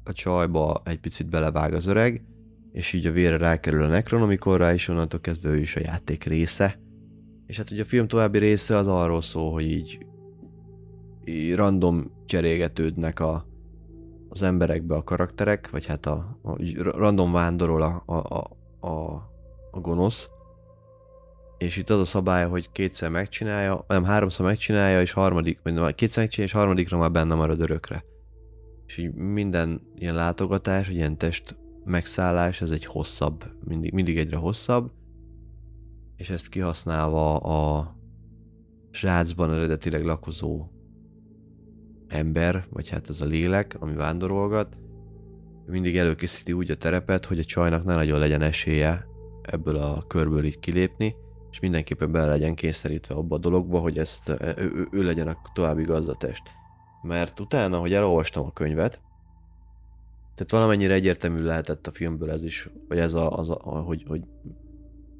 a 0.05 0.12
csajba 0.12 0.83
egy 0.85 1.01
picit 1.01 1.29
belevág 1.29 1.74
az 1.74 1.87
öreg, 1.87 2.24
és 2.72 2.92
így 2.92 3.07
a 3.07 3.12
vére 3.12 3.37
rákerül 3.37 3.83
a 3.83 3.87
Necronomicorra, 3.87 4.72
és 4.72 4.88
onnantól 4.88 5.20
kezdve 5.20 5.48
ő 5.48 5.59
is 5.59 5.77
a 5.77 5.81
játék 5.81 6.24
része. 6.24 6.81
És 7.46 7.57
hát 7.57 7.70
ugye 7.70 7.83
a 7.83 7.87
film 7.87 8.09
további 8.09 8.38
része 8.38 8.77
az 8.77 8.87
arról 8.87 9.22
szól, 9.22 9.53
hogy 9.53 9.64
így, 9.64 10.07
így 11.24 11.55
random 11.55 12.11
cserégetődnek 12.27 13.20
a, 13.20 13.46
az 14.40 14.46
emberekbe 14.46 14.94
a 14.94 15.03
karakterek, 15.03 15.70
vagy 15.70 15.87
hát 15.87 16.07
a, 16.07 16.38
a 16.42 16.57
random 16.83 17.33
vándorol 17.33 17.83
a, 17.83 18.03
a, 18.07 18.16
a, 18.87 19.14
a, 19.70 19.81
gonosz, 19.81 20.29
és 21.59 21.77
itt 21.77 21.90
az 21.90 22.01
a 22.01 22.05
szabály, 22.05 22.48
hogy 22.48 22.72
kétszer 22.72 23.11
megcsinálja, 23.11 23.85
nem 23.88 24.05
háromszor 24.05 24.46
megcsinálja, 24.46 25.01
és 25.01 25.12
harmadik, 25.12 25.61
vagy 25.62 25.94
kétszer 25.94 26.22
megcsinálja, 26.22 26.53
és 26.53 26.53
harmadikra 26.53 26.98
már 26.98 27.12
benne 27.12 27.35
marad 27.35 27.61
örökre. 27.61 28.05
És 28.87 28.96
így 28.96 29.14
minden 29.14 29.83
ilyen 29.96 30.14
látogatás, 30.14 30.87
vagy 30.87 30.96
ilyen 30.96 31.18
test 31.18 31.57
megszállás, 31.85 32.61
ez 32.61 32.70
egy 32.70 32.85
hosszabb, 32.85 33.44
mindig, 33.64 33.92
mindig 33.92 34.18
egyre 34.18 34.37
hosszabb, 34.37 34.90
és 36.16 36.31
ezt 36.31 36.48
kihasználva 36.48 37.37
a 37.37 37.96
srácban 38.90 39.53
eredetileg 39.53 40.05
lakozó 40.05 40.66
ember, 42.09 42.64
vagy 42.71 42.88
hát 42.88 43.09
ez 43.09 43.21
a 43.21 43.25
lélek, 43.25 43.77
ami 43.79 43.94
vándorolgat, 43.94 44.77
mindig 45.66 45.97
előkészíti 45.97 46.53
úgy 46.53 46.71
a 46.71 46.77
terepet, 46.77 47.25
hogy 47.25 47.38
a 47.38 47.44
csajnak 47.44 47.85
ne 47.85 47.94
nagyon 47.94 48.18
legyen 48.18 48.42
esélye 48.42 49.07
ebből 49.42 49.77
a 49.77 50.03
körből 50.07 50.44
így 50.44 50.59
kilépni, 50.59 51.14
és 51.51 51.61
mindenképpen 51.61 52.12
bele 52.12 52.27
legyen 52.27 52.55
kényszerítve 52.55 53.14
abba 53.14 53.35
a 53.35 53.38
dologba, 53.38 53.79
hogy 53.79 53.99
ezt 53.99 54.29
ő, 54.29 54.55
ő, 54.57 54.88
ő 54.90 55.03
legyen 55.03 55.29
a 55.29 55.37
további 55.53 55.83
gazdatest. 55.83 56.42
Mert 57.03 57.40
utána, 57.40 57.79
hogy 57.79 57.92
elolvastam 57.92 58.47
a 58.47 58.53
könyvet, 58.53 59.01
tehát 60.35 60.53
valamennyire 60.53 60.94
egyértelmű 60.94 61.42
lehetett 61.42 61.87
a 61.87 61.92
filmből 61.92 62.31
ez 62.31 62.44
is, 62.44 62.71
vagy 62.88 62.99
ez 62.99 63.12
a, 63.12 63.38
az 63.38 63.49
a 63.49 63.55
hogy, 63.55 64.05
hogy, 64.09 64.23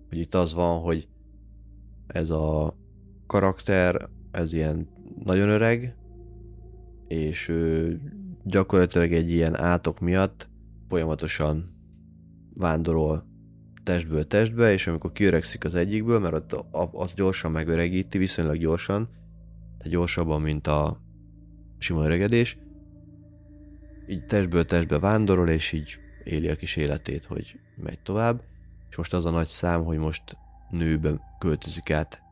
hogy 0.09 0.19
itt 0.19 0.35
az 0.35 0.55
van, 0.55 0.81
hogy 0.81 1.09
ez 2.07 2.31
a 2.31 2.77
karakter, 3.27 4.09
ez 4.31 4.53
ilyen 4.53 4.89
nagyon 5.25 5.49
öreg, 5.49 5.97
és 7.09 7.49
ő 7.49 8.01
gyakorlatilag 8.45 9.13
egy 9.13 9.31
ilyen 9.31 9.57
átok 9.57 10.01
miatt 10.01 10.49
folyamatosan 10.89 11.65
vándorol 12.55 13.27
testből 13.85 14.27
testbe, 14.27 14.73
és 14.73 14.87
amikor 14.87 15.13
kiöregszik 15.13 15.65
az 15.65 15.75
egyikből, 15.75 16.19
mert 16.19 16.35
ott 16.35 16.67
az 16.93 17.15
gyorsan 17.15 17.51
megöregíti, 17.51 18.19
viszonylag 18.19 18.57
gyorsan, 18.57 19.09
tehát 19.79 19.93
gyorsabban, 19.93 20.41
mint 20.41 20.67
a 20.67 21.01
sima 21.79 22.05
öregedés, 22.05 22.59
így 24.09 24.25
testből 24.25 24.65
testbe 24.65 24.99
vándorol, 24.99 25.49
és 25.49 25.73
így 25.73 25.99
éli 26.25 26.49
a 26.49 26.57
kis 26.57 26.77
életét, 26.77 27.25
hogy 27.25 27.61
megy 27.77 28.01
tovább, 28.01 28.43
és 28.91 28.97
most 28.97 29.15
az 29.15 29.27
a 29.27 29.31
nagy 29.31 29.47
szám, 29.47 29.85
hogy 29.85 29.99
most 29.99 30.23
nőben 30.71 31.21
költözik 31.39 31.91
át 31.91 32.23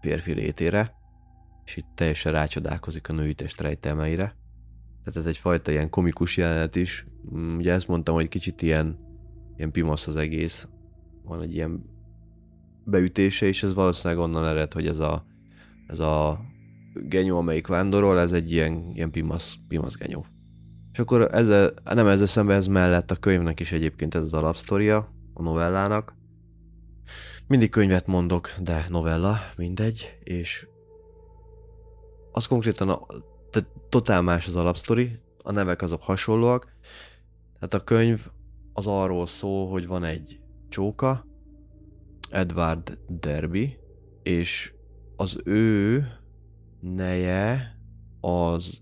férfi 0.00 0.32
létére, 0.32 0.94
és 1.70 1.76
itt 1.76 1.88
teljesen 1.94 2.32
rácsodálkozik 2.32 3.08
a 3.08 3.12
női 3.12 3.34
test 3.34 3.60
rejtelmeire. 3.60 4.36
Tehát 5.04 5.20
ez 5.20 5.26
egyfajta 5.26 5.70
ilyen 5.70 5.90
komikus 5.90 6.36
jelenet 6.36 6.76
is. 6.76 7.06
Mm, 7.34 7.56
ugye 7.56 7.72
ezt 7.72 7.88
mondtam, 7.88 8.14
hogy 8.14 8.28
kicsit 8.28 8.62
ilyen, 8.62 8.98
ilyen 9.56 9.70
pimasz 9.70 10.06
az 10.06 10.16
egész, 10.16 10.68
van 11.24 11.42
egy 11.42 11.54
ilyen 11.54 11.84
beütése, 12.84 13.46
és 13.46 13.62
ez 13.62 13.74
valószínűleg 13.74 14.22
onnan 14.22 14.46
ered, 14.46 14.72
hogy 14.72 14.86
ez 14.86 14.98
a, 14.98 15.26
ez 15.86 15.98
a 15.98 16.40
genyó, 16.94 17.36
amelyik 17.36 17.66
vándorol, 17.66 18.20
ez 18.20 18.32
egy 18.32 18.52
ilyen, 18.52 18.90
ilyen 18.94 19.10
pimasz, 19.10 19.54
pimasz 19.68 19.96
genyó. 19.96 20.26
És 20.92 20.98
akkor 20.98 21.28
ezzel, 21.32 21.72
nem 21.94 22.06
ezzel 22.06 22.26
szemben 22.26 22.56
ez 22.56 22.66
mellett 22.66 23.10
a 23.10 23.16
könyvnek 23.16 23.60
is 23.60 23.72
egyébként 23.72 24.14
ez 24.14 24.22
az 24.22 24.32
alapsztoria, 24.32 25.12
a 25.34 25.42
novellának. 25.42 26.14
Mindig 27.46 27.70
könyvet 27.70 28.06
mondok, 28.06 28.54
de 28.60 28.86
novella, 28.88 29.38
mindegy, 29.56 30.18
és 30.24 30.68
az 32.32 32.46
konkrétan 32.46 32.88
a, 32.88 33.06
tehát 33.50 33.68
totál 33.88 34.22
más 34.22 34.46
az 34.46 34.56
alapsztori, 34.56 35.18
a 35.42 35.52
nevek 35.52 35.82
azok 35.82 36.02
hasonlóak, 36.02 36.72
tehát 37.54 37.74
a 37.74 37.84
könyv 37.84 38.26
az 38.72 38.86
arról 38.86 39.26
szól, 39.26 39.68
hogy 39.70 39.86
van 39.86 40.04
egy 40.04 40.40
csóka, 40.68 41.26
Edward 42.30 42.98
Derby, 43.08 43.78
és 44.22 44.72
az 45.16 45.38
ő 45.44 46.06
neje 46.80 47.78
az... 48.20 48.80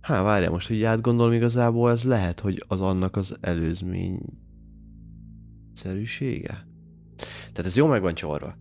Hát 0.00 0.22
várjál, 0.22 0.50
most 0.50 0.70
így 0.70 0.82
átgondolom 0.82 1.32
igazából, 1.32 1.90
ez 1.90 2.02
lehet, 2.04 2.40
hogy 2.40 2.64
az 2.68 2.80
annak 2.80 3.16
az 3.16 3.36
előzmény 3.40 4.20
szerűsége. 5.74 6.66
Tehát 7.52 7.70
ez 7.70 7.76
jó 7.76 7.86
meg 7.86 8.02
van 8.02 8.14
csavarva. 8.14 8.56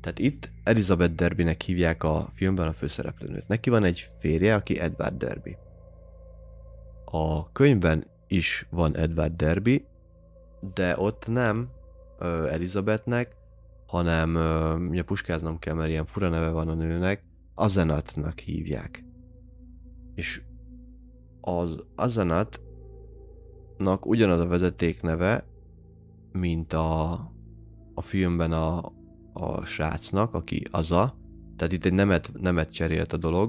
Tehát 0.00 0.18
itt 0.18 0.48
Elizabeth 0.62 1.14
Derbynek 1.14 1.60
hívják 1.60 2.02
a 2.02 2.28
filmben 2.32 2.68
a 2.68 2.72
főszereplőnőt. 2.72 3.48
Neki 3.48 3.70
van 3.70 3.84
egy 3.84 4.10
férje, 4.18 4.54
aki 4.54 4.78
Edward 4.78 5.16
Derby. 5.16 5.56
A 7.04 7.52
könyvben 7.52 8.06
is 8.26 8.66
van 8.70 8.96
Edward 8.96 9.36
Derby, 9.36 9.84
de 10.74 10.98
ott 10.98 11.26
nem 11.26 11.70
Elizabethnek, 12.50 13.36
hanem 13.86 14.34
ugye 14.90 15.02
puskáznom 15.02 15.58
kell, 15.58 15.74
mert 15.74 15.90
ilyen 15.90 16.06
fura 16.06 16.28
neve 16.28 16.50
van 16.50 16.68
a 16.68 16.74
nőnek, 16.74 17.24
Azenatnak 17.54 18.38
hívják. 18.38 19.04
És 20.14 20.42
az 21.40 21.84
Azenatnak 21.96 22.60
ugyanaz 24.06 24.40
a 24.40 24.46
vezeték 24.46 25.02
neve, 25.02 25.44
mint 26.32 26.72
a, 26.72 27.12
a 27.94 28.00
filmben 28.02 28.52
a, 28.52 28.92
a 29.32 29.64
srácnak, 29.64 30.34
aki 30.34 30.62
Aza, 30.70 31.18
tehát 31.56 31.72
itt 31.72 31.84
egy 31.84 31.92
nemet, 31.92 32.30
nemet 32.40 32.72
cserélt 32.72 33.12
a 33.12 33.16
dolog, 33.16 33.48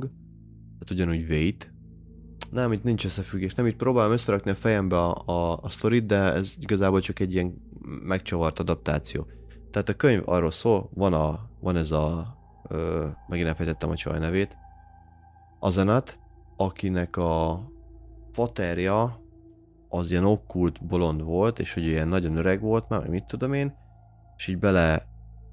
tehát 0.80 0.92
ugyanúgy 0.92 1.30
Wait. 1.30 1.74
Nem, 2.52 2.72
itt 2.72 2.84
nincs 2.84 3.06
összefüggés, 3.06 3.54
nem 3.54 3.66
itt 3.66 3.76
próbálom 3.76 4.12
összerakni 4.12 4.52
a 4.52 4.56
fejembe 4.56 5.00
a, 5.00 5.24
a, 5.26 5.60
a 5.62 5.70
sztorit, 5.70 6.06
de 6.06 6.34
ez 6.34 6.56
igazából 6.60 7.00
csak 7.00 7.20
egy 7.20 7.34
ilyen 7.34 7.54
megcsavart 8.04 8.60
adaptáció. 8.60 9.28
Tehát 9.72 9.90
a 9.90 9.94
könyv 9.94 10.22
arról 10.26 10.52
szól, 10.52 10.90
van, 10.94 11.14
a, 11.14 11.50
van 11.60 11.76
ez 11.76 11.92
a, 11.92 12.38
ö, 12.70 13.08
megint 13.28 13.48
elfejtettem 13.48 13.90
a 13.90 13.96
csaj 13.96 14.20
nevét, 14.20 14.58
Azenat, 15.60 16.20
akinek 16.58 17.18
a 17.18 17.64
faterja 18.32 19.22
az 19.90 20.12
ilyen 20.12 20.26
okkult 20.26 20.86
bolond 20.86 21.22
volt, 21.22 21.60
és 21.60 21.74
hogy 21.74 21.84
ilyen 21.84 22.08
nagyon 22.08 22.36
öreg 22.36 22.62
volt 22.62 22.90
már, 22.90 23.08
mit 23.08 23.26
tudom 23.26 23.54
én, 23.54 23.74
és 24.38 24.48
így 24.48 24.58
bele 24.58 25.11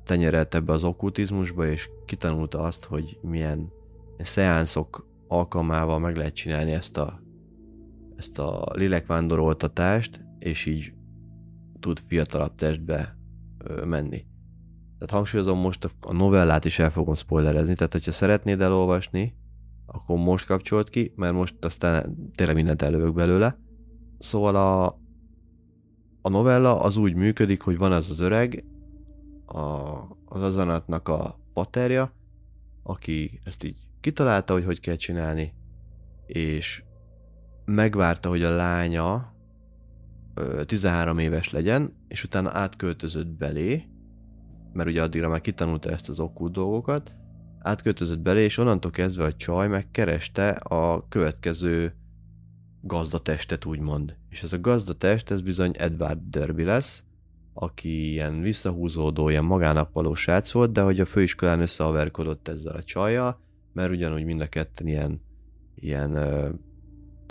betenyerelt 0.08 0.54
ebbe 0.54 0.72
az 0.72 0.84
okkultizmusba, 0.84 1.66
és 1.66 1.90
kitanulta 2.04 2.60
azt, 2.60 2.84
hogy 2.84 3.18
milyen 3.22 3.72
szeánszok 4.18 5.06
alkalmával 5.26 5.98
meg 5.98 6.16
lehet 6.16 6.34
csinálni 6.34 6.72
ezt 6.72 6.96
a, 6.96 7.22
ezt 8.16 8.38
a 8.38 8.64
lélekvándoroltatást, 8.72 10.24
és 10.38 10.66
így 10.66 10.92
tud 11.80 11.98
fiatalabb 12.06 12.54
testbe 12.54 13.16
menni. 13.84 14.24
Tehát 14.98 15.10
hangsúlyozom, 15.10 15.58
most 15.58 15.90
a 16.00 16.12
novellát 16.12 16.64
is 16.64 16.78
el 16.78 16.90
fogom 16.90 17.14
spoilerezni, 17.14 17.74
tehát 17.74 17.92
hogyha 17.92 18.12
szeretnéd 18.12 18.60
elolvasni, 18.60 19.34
akkor 19.86 20.18
most 20.18 20.46
kapcsolt 20.46 20.88
ki, 20.88 21.12
mert 21.16 21.34
most 21.34 21.64
aztán 21.64 22.30
tényleg 22.34 22.56
mindent 22.56 22.82
elővök 22.82 23.14
belőle. 23.14 23.58
Szóval 24.18 24.56
a, 24.56 24.86
a 26.22 26.28
novella 26.28 26.80
az 26.80 26.96
úgy 26.96 27.14
működik, 27.14 27.62
hogy 27.62 27.78
van 27.78 27.92
az 27.92 28.10
az 28.10 28.20
öreg, 28.20 28.64
a, 29.48 30.00
az 30.24 30.42
azonatnak 30.42 31.08
a 31.08 31.38
paterja, 31.52 32.12
aki 32.82 33.40
ezt 33.44 33.64
így 33.64 33.76
kitalálta, 34.00 34.52
hogy 34.52 34.64
hogy 34.64 34.80
kell 34.80 34.96
csinálni, 34.96 35.54
és 36.26 36.82
megvárta, 37.64 38.28
hogy 38.28 38.42
a 38.42 38.56
lánya 38.56 39.32
13 40.66 41.18
éves 41.18 41.50
legyen, 41.50 41.96
és 42.08 42.24
utána 42.24 42.50
átköltözött 42.52 43.26
belé, 43.26 43.84
mert 44.72 44.88
ugye 44.88 45.02
addigra 45.02 45.28
már 45.28 45.40
kitanulta 45.40 45.90
ezt 45.90 46.08
az 46.08 46.20
okkult 46.20 46.52
dolgokat, 46.52 47.16
átköltözött 47.58 48.18
belé, 48.18 48.44
és 48.44 48.58
onnantól 48.58 48.90
kezdve 48.90 49.24
a 49.24 49.34
csaj 49.34 49.68
megkereste 49.68 50.48
a 50.50 51.08
következő 51.08 51.94
gazdatestet, 52.80 53.64
úgymond. 53.64 54.16
És 54.28 54.42
ez 54.42 54.52
a 54.52 54.60
gazdatest, 54.60 55.30
ez 55.30 55.40
bizony 55.40 55.72
Edward 55.78 56.20
Derby 56.30 56.64
lesz, 56.64 57.04
aki 57.60 58.10
ilyen 58.10 58.40
visszahúzódó, 58.40 59.28
ilyen 59.28 59.44
magának 59.44 59.92
való 59.92 60.14
srác 60.14 60.52
volt, 60.52 60.72
de 60.72 60.80
hogy 60.80 61.00
a 61.00 61.06
főiskolán 61.06 61.60
összeaverkodott 61.60 62.48
ezzel 62.48 62.74
a 62.74 62.82
csajjal, 62.82 63.40
mert 63.72 63.90
ugyanúgy 63.90 64.24
mind 64.24 64.40
a 64.40 64.46
ketten 64.46 64.86
ilyen, 64.86 65.20
ilyen 65.74 66.14
ö, 66.14 66.48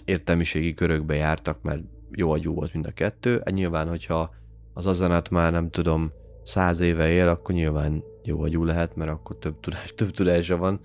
értelmiségi 0.06 0.74
körökbe 0.74 1.16
jártak, 1.16 1.62
mert 1.62 1.82
jó 2.12 2.32
agyú 2.32 2.54
volt 2.54 2.74
mind 2.74 2.86
a 2.86 2.92
kettő. 2.92 3.32
Hát 3.32 3.54
nyilván, 3.54 3.88
hogyha 3.88 4.34
az 4.74 4.86
azonát 4.86 5.30
már 5.30 5.52
nem 5.52 5.70
tudom, 5.70 6.12
száz 6.44 6.80
éve 6.80 7.10
él, 7.10 7.28
akkor 7.28 7.56
nyilván 7.56 8.04
jó 8.24 8.42
agyú 8.42 8.64
lehet, 8.64 8.96
mert 8.96 9.12
akkor 9.12 9.38
több, 9.38 9.60
tudás, 9.60 9.94
több 9.96 10.12
tudása 10.12 10.58
van, 10.58 10.80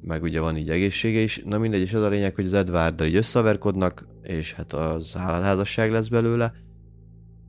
meg 0.00 0.22
ugye 0.22 0.40
van 0.40 0.56
így 0.56 0.70
egészsége 0.70 1.20
is. 1.20 1.42
Na 1.44 1.58
mindegy, 1.58 1.80
és 1.80 1.94
az 1.94 2.02
a 2.02 2.08
lényeg, 2.08 2.34
hogy 2.34 2.46
az 2.46 2.52
Edwarddal 2.52 3.06
így 3.06 3.16
összeverkodnak, 3.16 4.06
és 4.22 4.52
hát 4.52 4.72
az 4.72 5.12
házasság 5.12 5.90
lesz 5.90 6.08
belőle. 6.08 6.52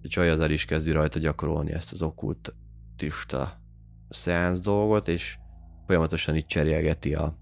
A 0.04 0.08
csaj 0.08 0.30
az 0.30 0.40
el 0.40 0.52
is 0.52 0.66
kezdi 0.66 0.92
rajta 0.92 1.20
gyakorolni 1.20 1.72
ezt 1.72 1.92
az 1.92 2.02
okkultista 2.02 3.62
szeánsz 4.10 4.60
dolgot, 4.60 5.08
és 5.08 5.38
folyamatosan 5.86 6.36
így 6.36 6.46
cserélgeti 6.46 7.16
a... 7.16 7.36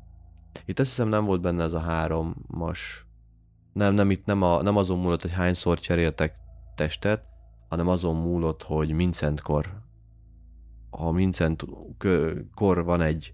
Itt 0.65 0.79
azt 0.79 0.89
hiszem 0.89 1.07
nem 1.07 1.25
volt 1.25 1.41
benne 1.41 1.63
ez 1.63 1.73
a 1.73 1.79
háromas... 1.79 3.05
Nem, 3.73 3.93
nem, 3.93 4.11
itt 4.11 4.25
nem, 4.25 4.41
a, 4.41 4.61
nem 4.61 4.77
azon 4.77 4.99
múlott, 4.99 5.21
hogy 5.21 5.31
hányszor 5.31 5.79
cseréltek 5.79 6.35
testet, 6.75 7.23
hanem 7.69 7.87
azon 7.87 8.15
múlott, 8.15 8.63
hogy 8.63 8.91
Mincentkor 8.91 9.79
ha 10.89 11.11
Vincent 11.11 11.65
kor 12.55 12.83
van 12.83 13.01
egy 13.01 13.33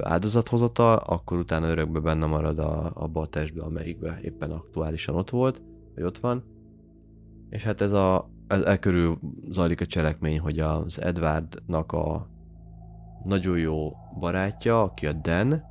áldozathozatal, 0.00 0.96
akkor 0.96 1.38
utána 1.38 1.68
örökbe 1.68 2.00
benne 2.00 2.26
marad 2.26 2.58
a, 2.58 2.90
abba 2.94 3.20
a 3.20 3.26
testbe, 3.26 3.62
amelyikbe 3.62 4.18
éppen 4.22 4.50
aktuálisan 4.50 5.14
ott 5.14 5.30
volt, 5.30 5.62
vagy 5.94 6.04
ott 6.04 6.18
van. 6.18 6.44
És 7.48 7.62
hát 7.62 7.80
ez 7.80 7.92
a 7.92 8.30
ez 8.46 8.62
e 8.62 8.78
körül 8.78 9.18
zajlik 9.50 9.80
a 9.80 9.86
cselekmény, 9.86 10.38
hogy 10.38 10.58
az 10.58 11.00
Edwardnak 11.00 11.92
a 11.92 12.28
nagyon 13.24 13.58
jó 13.58 13.92
barátja, 14.18 14.82
aki 14.82 15.06
a 15.06 15.12
Dan, 15.12 15.62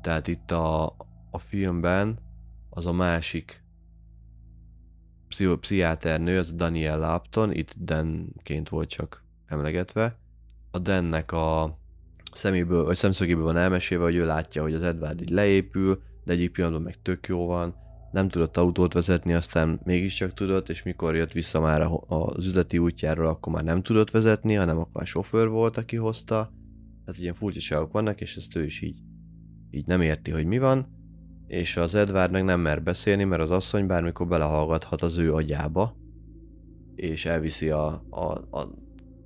tehát 0.00 0.28
itt 0.28 0.50
a, 0.50 0.96
a 1.30 1.38
filmben 1.38 2.18
az 2.70 2.86
a 2.86 2.92
másik 2.92 3.64
pszichiáternő, 5.28 6.38
az 6.38 6.52
Daniel 6.52 7.14
Upton, 7.14 7.52
itt 7.52 7.74
Danként 7.78 8.68
volt 8.68 8.88
csak 8.88 9.24
emlegetve, 9.46 10.18
a 10.70 10.78
Dennek 10.78 11.32
a 11.32 11.78
szeméből, 12.32 12.84
vagy 12.84 12.96
szemszögéből 12.96 13.44
van 13.44 13.56
elmesélve, 13.56 14.04
hogy 14.04 14.14
ő 14.14 14.26
látja, 14.26 14.62
hogy 14.62 14.74
az 14.74 14.82
Edward 14.82 15.20
így 15.20 15.30
leépül, 15.30 16.02
de 16.24 16.32
egyik 16.32 16.52
pillanatban 16.52 16.84
meg 16.84 17.02
tök 17.02 17.26
jó 17.26 17.46
van, 17.46 17.74
nem 18.12 18.28
tudott 18.28 18.56
autót 18.56 18.92
vezetni, 18.92 19.32
aztán 19.32 19.80
mégiscsak 19.84 20.34
tudott, 20.34 20.68
és 20.68 20.82
mikor 20.82 21.16
jött 21.16 21.32
vissza 21.32 21.60
már 21.60 21.88
az 22.06 22.46
üzleti 22.46 22.78
útjáról, 22.78 23.26
akkor 23.26 23.52
már 23.52 23.64
nem 23.64 23.82
tudott 23.82 24.10
vezetni, 24.10 24.54
hanem 24.54 24.78
akkor 24.78 24.92
már 24.92 25.06
sofőr 25.06 25.48
volt, 25.48 25.76
aki 25.76 25.96
hozta. 25.96 26.52
Tehát 27.04 27.20
ilyen 27.20 27.34
furcsaságok 27.34 27.92
vannak, 27.92 28.20
és 28.20 28.36
ezt 28.36 28.56
ő 28.56 28.64
is 28.64 28.80
így, 28.80 28.98
így 29.70 29.86
nem 29.86 30.00
érti, 30.00 30.30
hogy 30.30 30.46
mi 30.46 30.58
van. 30.58 30.98
És 31.46 31.76
az 31.76 31.94
Edward 31.94 32.30
meg 32.30 32.44
nem 32.44 32.60
mer 32.60 32.82
beszélni, 32.82 33.24
mert 33.24 33.42
az 33.42 33.50
asszony 33.50 33.86
bármikor 33.86 34.26
belehallgathat 34.26 35.02
az 35.02 35.16
ő 35.16 35.34
agyába, 35.34 35.96
és 36.94 37.24
elviszi 37.24 37.70
a, 37.70 38.04
a, 38.10 38.24
a 38.50 38.78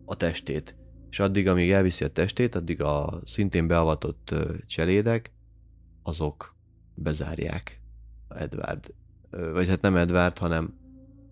a 0.04 0.16
testét. 0.16 0.76
És 1.10 1.20
addig, 1.20 1.48
amíg 1.48 1.70
elviszi 1.70 2.04
a 2.04 2.08
testét, 2.08 2.54
addig 2.54 2.82
a 2.82 3.22
szintén 3.24 3.66
beavatott 3.66 4.34
cselédek, 4.66 5.32
azok 6.02 6.56
bezárják 6.94 7.83
Edward. 8.36 8.94
Vagy 9.52 9.68
hát 9.68 9.80
nem 9.80 9.96
Edward, 9.96 10.38
hanem 10.38 10.74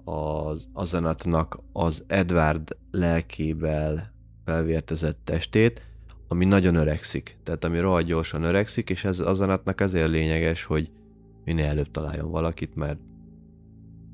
az 0.05 0.69
azonatnak 0.73 1.59
az 1.73 2.05
Edward 2.07 2.77
lelkével 2.91 4.13
felvértezett 4.45 5.19
testét, 5.25 5.87
ami 6.29 6.45
nagyon 6.45 6.75
öregszik. 6.75 7.39
Tehát 7.43 7.65
ami 7.65 7.79
rohadt 7.79 8.07
gyorsan 8.07 8.43
öregszik, 8.43 8.91
és 8.91 9.05
ez 9.05 9.21
azonatnak 9.21 9.81
azért 9.81 10.09
lényeges, 10.09 10.65
hogy 10.65 10.91
minél 11.45 11.67
előbb 11.67 11.91
találjon 11.91 12.31
valakit, 12.31 12.75
mert 12.75 12.99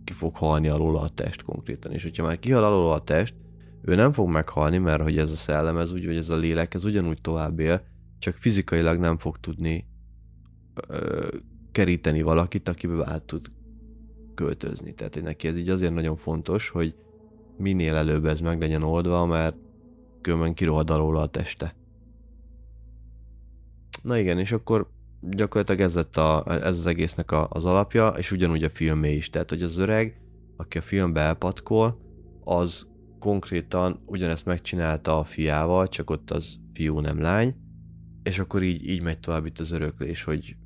ki 0.04 0.12
fog 0.12 0.36
halni 0.36 0.68
alól 0.68 0.96
a 0.96 1.08
test 1.08 1.42
konkrétan. 1.42 1.92
És 1.92 2.02
hogyha 2.02 2.26
már 2.26 2.38
kihal 2.38 2.64
alól 2.64 2.92
a 2.92 3.04
test, 3.04 3.34
ő 3.82 3.94
nem 3.94 4.12
fog 4.12 4.28
meghalni, 4.28 4.78
mert 4.78 5.02
hogy 5.02 5.18
ez 5.18 5.30
a 5.30 5.36
szellem, 5.36 5.76
ez 5.76 5.92
úgy, 5.92 6.04
hogy 6.04 6.16
ez 6.16 6.28
a 6.28 6.36
lélek, 6.36 6.74
ez 6.74 6.84
ugyanúgy 6.84 7.20
tovább 7.20 7.58
él, 7.58 7.82
csak 8.18 8.34
fizikailag 8.34 8.98
nem 8.98 9.18
fog 9.18 9.38
tudni 9.38 9.86
keríteni 11.78 12.22
valakit, 12.22 12.68
akiből 12.68 13.02
át 13.02 13.22
tud 13.22 13.50
költözni. 14.34 14.94
Tehát 14.94 15.22
neki 15.22 15.48
ez 15.48 15.56
így 15.56 15.68
azért 15.68 15.94
nagyon 15.94 16.16
fontos, 16.16 16.68
hogy 16.68 16.94
minél 17.56 17.94
előbb 17.94 18.26
ez 18.26 18.40
meg 18.40 18.60
legyen 18.60 18.82
oldva, 18.82 19.26
mert 19.26 19.56
különben 20.20 20.54
kirohad 20.54 20.90
alól 20.90 21.16
a 21.16 21.26
teste. 21.26 21.74
Na 24.02 24.18
igen, 24.18 24.38
és 24.38 24.52
akkor 24.52 24.90
gyakorlatilag 25.20 25.80
ez, 25.80 25.94
lett 25.94 26.16
a, 26.16 26.44
ez 26.46 26.78
az 26.78 26.86
egésznek 26.86 27.30
a, 27.30 27.48
az 27.50 27.64
alapja, 27.64 28.08
és 28.08 28.30
ugyanúgy 28.30 28.62
a 28.62 28.70
filmé 28.70 29.14
is. 29.14 29.30
Tehát, 29.30 29.50
hogy 29.50 29.62
az 29.62 29.76
öreg, 29.76 30.20
aki 30.56 30.78
a 30.78 30.82
filmbe 30.82 31.20
elpatkol, 31.20 31.98
az 32.44 32.88
konkrétan 33.18 34.02
ugyanezt 34.06 34.44
megcsinálta 34.44 35.18
a 35.18 35.24
fiával, 35.24 35.88
csak 35.88 36.10
ott 36.10 36.30
az 36.30 36.58
fiú, 36.72 36.98
nem 37.00 37.20
lány, 37.20 37.54
és 38.22 38.38
akkor 38.38 38.62
így, 38.62 38.88
így 38.88 39.02
megy 39.02 39.20
tovább 39.20 39.46
itt 39.46 39.58
az 39.58 39.70
öröklés, 39.70 40.22
hogy 40.22 40.56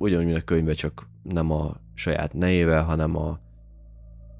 ugyanúgy, 0.00 0.24
mint 0.24 0.38
a 0.38 0.42
könyvben, 0.44 0.74
csak 0.74 1.08
nem 1.22 1.50
a 1.50 1.80
saját 1.94 2.32
nejével, 2.32 2.84
hanem 2.84 3.16
a 3.16 3.40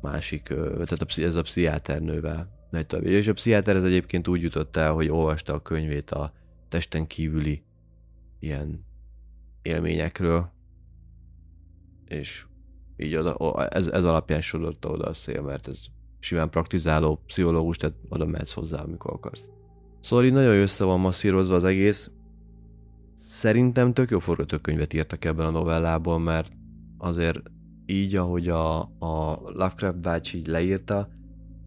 másik, 0.01 0.43
tehát 0.49 0.93
a, 0.93 1.21
ez 1.21 1.35
a 1.35 1.43
pszichiáternővel 1.43 2.59
megy. 2.71 3.03
És 3.03 3.29
a 3.29 3.33
pszichiáter 3.33 3.77
ez 3.77 3.85
egyébként 3.85 4.29
úgy 4.29 4.43
jutott 4.43 4.77
el, 4.77 4.93
hogy 4.93 5.09
olvasta 5.09 5.55
a 5.55 5.63
könyvét 5.63 6.11
a 6.11 6.33
testen 6.69 7.07
kívüli 7.07 7.63
ilyen 8.39 8.87
élményekről, 9.63 10.53
és 12.07 12.47
így 12.97 13.15
oda, 13.15 13.67
ez, 13.69 13.87
ez 13.87 14.05
alapján 14.05 14.41
sodorta 14.41 14.89
oda 14.89 15.05
a 15.05 15.15
szél, 15.15 15.43
mert 15.43 15.69
ez 15.69 15.79
simán 16.19 16.51
praktizáló 16.51 17.23
pszichológus, 17.27 17.77
tehát 17.77 17.97
oda 18.09 18.27
mehetsz 18.27 18.53
hozzá, 18.53 18.83
amikor 18.83 19.13
akarsz. 19.13 19.51
Szóval 20.01 20.25
így 20.25 20.33
nagyon 20.33 20.55
össze 20.55 20.85
van 20.85 21.01
masszírozva 21.01 21.55
az 21.55 21.65
egész. 21.65 22.11
Szerintem 23.23 23.93
tök 23.93 24.11
jó 24.11 24.19
forgatókönyvet 24.19 24.93
írtak 24.93 25.25
ebben 25.25 25.47
a 25.47 25.51
novellából, 25.51 26.19
mert 26.19 26.53
azért 26.99 27.39
így, 27.87 28.17
ahogy 28.17 28.49
a, 28.49 28.81
a 28.81 29.41
Lovecraft 29.45 30.01
bácsi 30.01 30.37
így 30.39 30.47
leírta, 30.47 31.09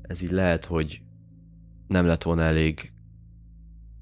ez 0.01 0.21
így 0.21 0.31
lehet, 0.31 0.65
hogy 0.65 1.01
nem 1.87 2.05
lett 2.05 2.23
volna 2.23 2.41
elég 2.41 2.93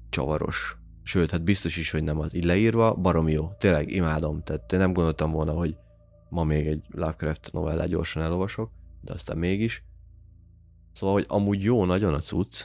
csavaros. 0.08 0.76
Sőt, 1.02 1.30
hát 1.30 1.42
biztos 1.42 1.76
is, 1.76 1.90
hogy 1.90 2.02
nem 2.02 2.18
az. 2.18 2.34
Így 2.34 2.44
leírva, 2.44 2.94
barom 2.94 3.28
jó. 3.28 3.50
Tényleg 3.58 3.90
imádom. 3.90 4.42
Tehát 4.42 4.72
én 4.72 4.78
nem 4.78 4.92
gondoltam 4.92 5.30
volna, 5.30 5.52
hogy 5.52 5.76
ma 6.28 6.44
még 6.44 6.66
egy 6.66 6.82
Lovecraft 6.88 7.52
novellát 7.52 7.88
gyorsan 7.88 8.22
elolvasok, 8.22 8.70
de 9.00 9.12
aztán 9.12 9.38
mégis. 9.38 9.84
Szóval, 10.92 11.14
hogy 11.14 11.24
amúgy 11.28 11.62
jó 11.62 11.84
nagyon 11.84 12.14
a 12.14 12.18
cucc, 12.18 12.64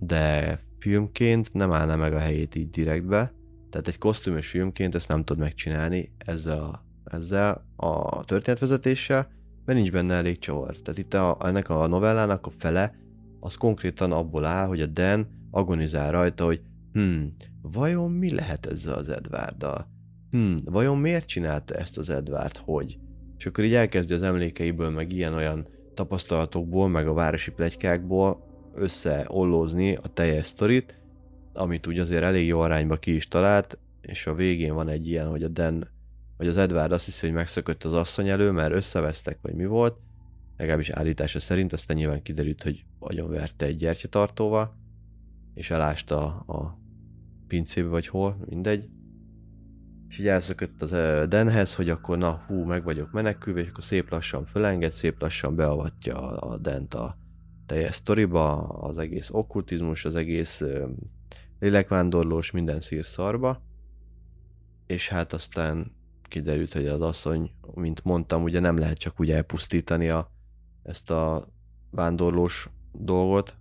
de 0.00 0.58
filmként 0.78 1.52
nem 1.52 1.72
állna 1.72 1.96
meg 1.96 2.12
a 2.12 2.18
helyét 2.18 2.54
így 2.54 2.70
direktbe. 2.70 3.32
Tehát 3.74 3.88
egy 3.88 3.98
kosztümös 3.98 4.46
filmként 4.46 4.94
ezt 4.94 5.08
nem 5.08 5.24
tud 5.24 5.38
megcsinálni 5.38 6.12
ezzel 6.18 6.58
a, 6.58 6.84
ezzel 7.04 7.66
a 7.76 8.24
történetvezetéssel, 8.24 9.28
mert 9.64 9.78
nincs 9.78 9.92
benne 9.92 10.14
elég 10.14 10.38
csavar. 10.38 10.76
Tehát 10.76 10.98
itt 11.00 11.14
a, 11.14 11.38
ennek 11.42 11.68
a 11.68 11.86
novellának 11.86 12.46
a 12.46 12.50
fele 12.50 12.94
az 13.40 13.54
konkrétan 13.54 14.12
abból 14.12 14.44
áll, 14.44 14.66
hogy 14.66 14.80
a 14.80 14.86
Dan 14.86 15.26
agonizál 15.50 16.10
rajta, 16.10 16.44
hogy 16.44 16.60
hm, 16.92 17.24
vajon 17.62 18.10
mi 18.10 18.34
lehet 18.34 18.66
ezzel 18.66 18.94
az 18.94 19.08
Edwarddal? 19.08 19.86
Hm, 20.30 20.54
vajon 20.64 20.98
miért 20.98 21.26
csinálta 21.26 21.74
ezt 21.74 21.98
az 21.98 22.10
Edward, 22.10 22.56
hogy? 22.56 22.98
És 23.38 23.46
akkor 23.46 23.64
így 23.64 23.74
elkezdi 23.74 24.14
az 24.14 24.22
emlékeiből, 24.22 24.90
meg 24.90 25.12
ilyen-olyan 25.12 25.68
tapasztalatokból, 25.94 26.88
meg 26.88 27.08
a 27.08 27.12
városi 27.12 27.50
plegykákból 27.50 28.44
összeollózni 28.74 29.94
a 29.94 30.08
teljes 30.08 30.46
sztorit, 30.46 31.02
amit 31.56 31.86
úgy 31.86 31.98
azért 31.98 32.24
elég 32.24 32.46
jó 32.46 32.60
arányba 32.60 32.96
ki 32.96 33.14
is 33.14 33.28
talált, 33.28 33.78
és 34.00 34.26
a 34.26 34.34
végén 34.34 34.74
van 34.74 34.88
egy 34.88 35.08
ilyen, 35.08 35.28
hogy 35.28 35.42
a 35.42 35.48
Dan, 35.48 35.88
vagy 36.36 36.46
az 36.46 36.56
Edward 36.56 36.92
azt 36.92 37.04
hiszi, 37.04 37.26
hogy 37.26 37.34
megszökött 37.34 37.84
az 37.84 37.92
asszony 37.92 38.28
elő, 38.28 38.50
mert 38.50 38.72
összevesztek, 38.72 39.38
vagy 39.42 39.54
mi 39.54 39.64
volt, 39.64 39.96
legalábbis 40.56 40.90
állítása 40.90 41.40
szerint, 41.40 41.72
aztán 41.72 41.96
nyilván 41.96 42.22
kiderült, 42.22 42.62
hogy 42.62 42.84
agyon 42.98 43.30
verte 43.30 43.66
egy 43.66 43.76
gyertyatartóval, 43.76 44.76
és 45.54 45.70
elásta 45.70 46.24
a 46.26 46.78
pincébe, 47.46 47.88
vagy 47.88 48.06
hol, 48.06 48.36
mindegy. 48.48 48.88
És 50.08 50.18
így 50.18 50.26
elszökött 50.26 50.82
az 50.82 50.90
Denhez, 51.28 51.74
hogy 51.74 51.88
akkor 51.88 52.18
na, 52.18 52.44
hú, 52.46 52.64
meg 52.64 52.84
vagyok 52.84 53.12
menekülve, 53.12 53.60
és 53.60 53.68
akkor 53.68 53.84
szép 53.84 54.10
lassan 54.10 54.46
fölenged, 54.46 54.92
szép 54.92 55.20
lassan 55.20 55.56
beavatja 55.56 56.16
a 56.36 56.56
Dent 56.56 56.94
a 56.94 57.16
teljes 57.66 57.94
sztoriba, 57.94 58.68
az 58.68 58.98
egész 58.98 59.28
okkultizmus, 59.30 60.04
az 60.04 60.14
egész 60.14 60.62
lélekvándorlós, 61.64 62.50
minden 62.50 62.80
szír 62.80 63.04
szarba. 63.06 63.62
És 64.86 65.08
hát 65.08 65.32
aztán 65.32 65.92
kiderült, 66.22 66.72
hogy 66.72 66.86
az 66.86 67.00
asszony, 67.00 67.50
mint 67.74 68.04
mondtam, 68.04 68.42
ugye 68.42 68.60
nem 68.60 68.78
lehet 68.78 68.98
csak 68.98 69.20
úgy 69.20 69.30
elpusztítani 69.30 70.08
a, 70.08 70.30
ezt 70.82 71.10
a 71.10 71.44
vándorlós 71.90 72.70
dolgot, 72.92 73.56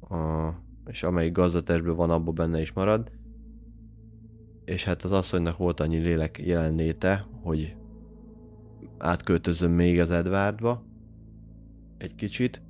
a, 0.00 0.48
és 0.86 1.02
amelyik 1.02 1.32
gazdatestben 1.32 1.94
van, 1.94 2.10
abban 2.10 2.34
benne 2.34 2.60
is 2.60 2.72
marad. 2.72 3.10
És 4.64 4.84
hát 4.84 5.02
az 5.02 5.12
asszonynak 5.12 5.56
volt 5.56 5.80
annyi 5.80 5.98
lélek 5.98 6.38
jelenléte, 6.38 7.26
hogy 7.42 7.76
átköltözöm 8.98 9.72
még 9.72 10.00
az 10.00 10.10
Edwardba 10.10 10.84
egy 11.98 12.14
kicsit, 12.14 12.62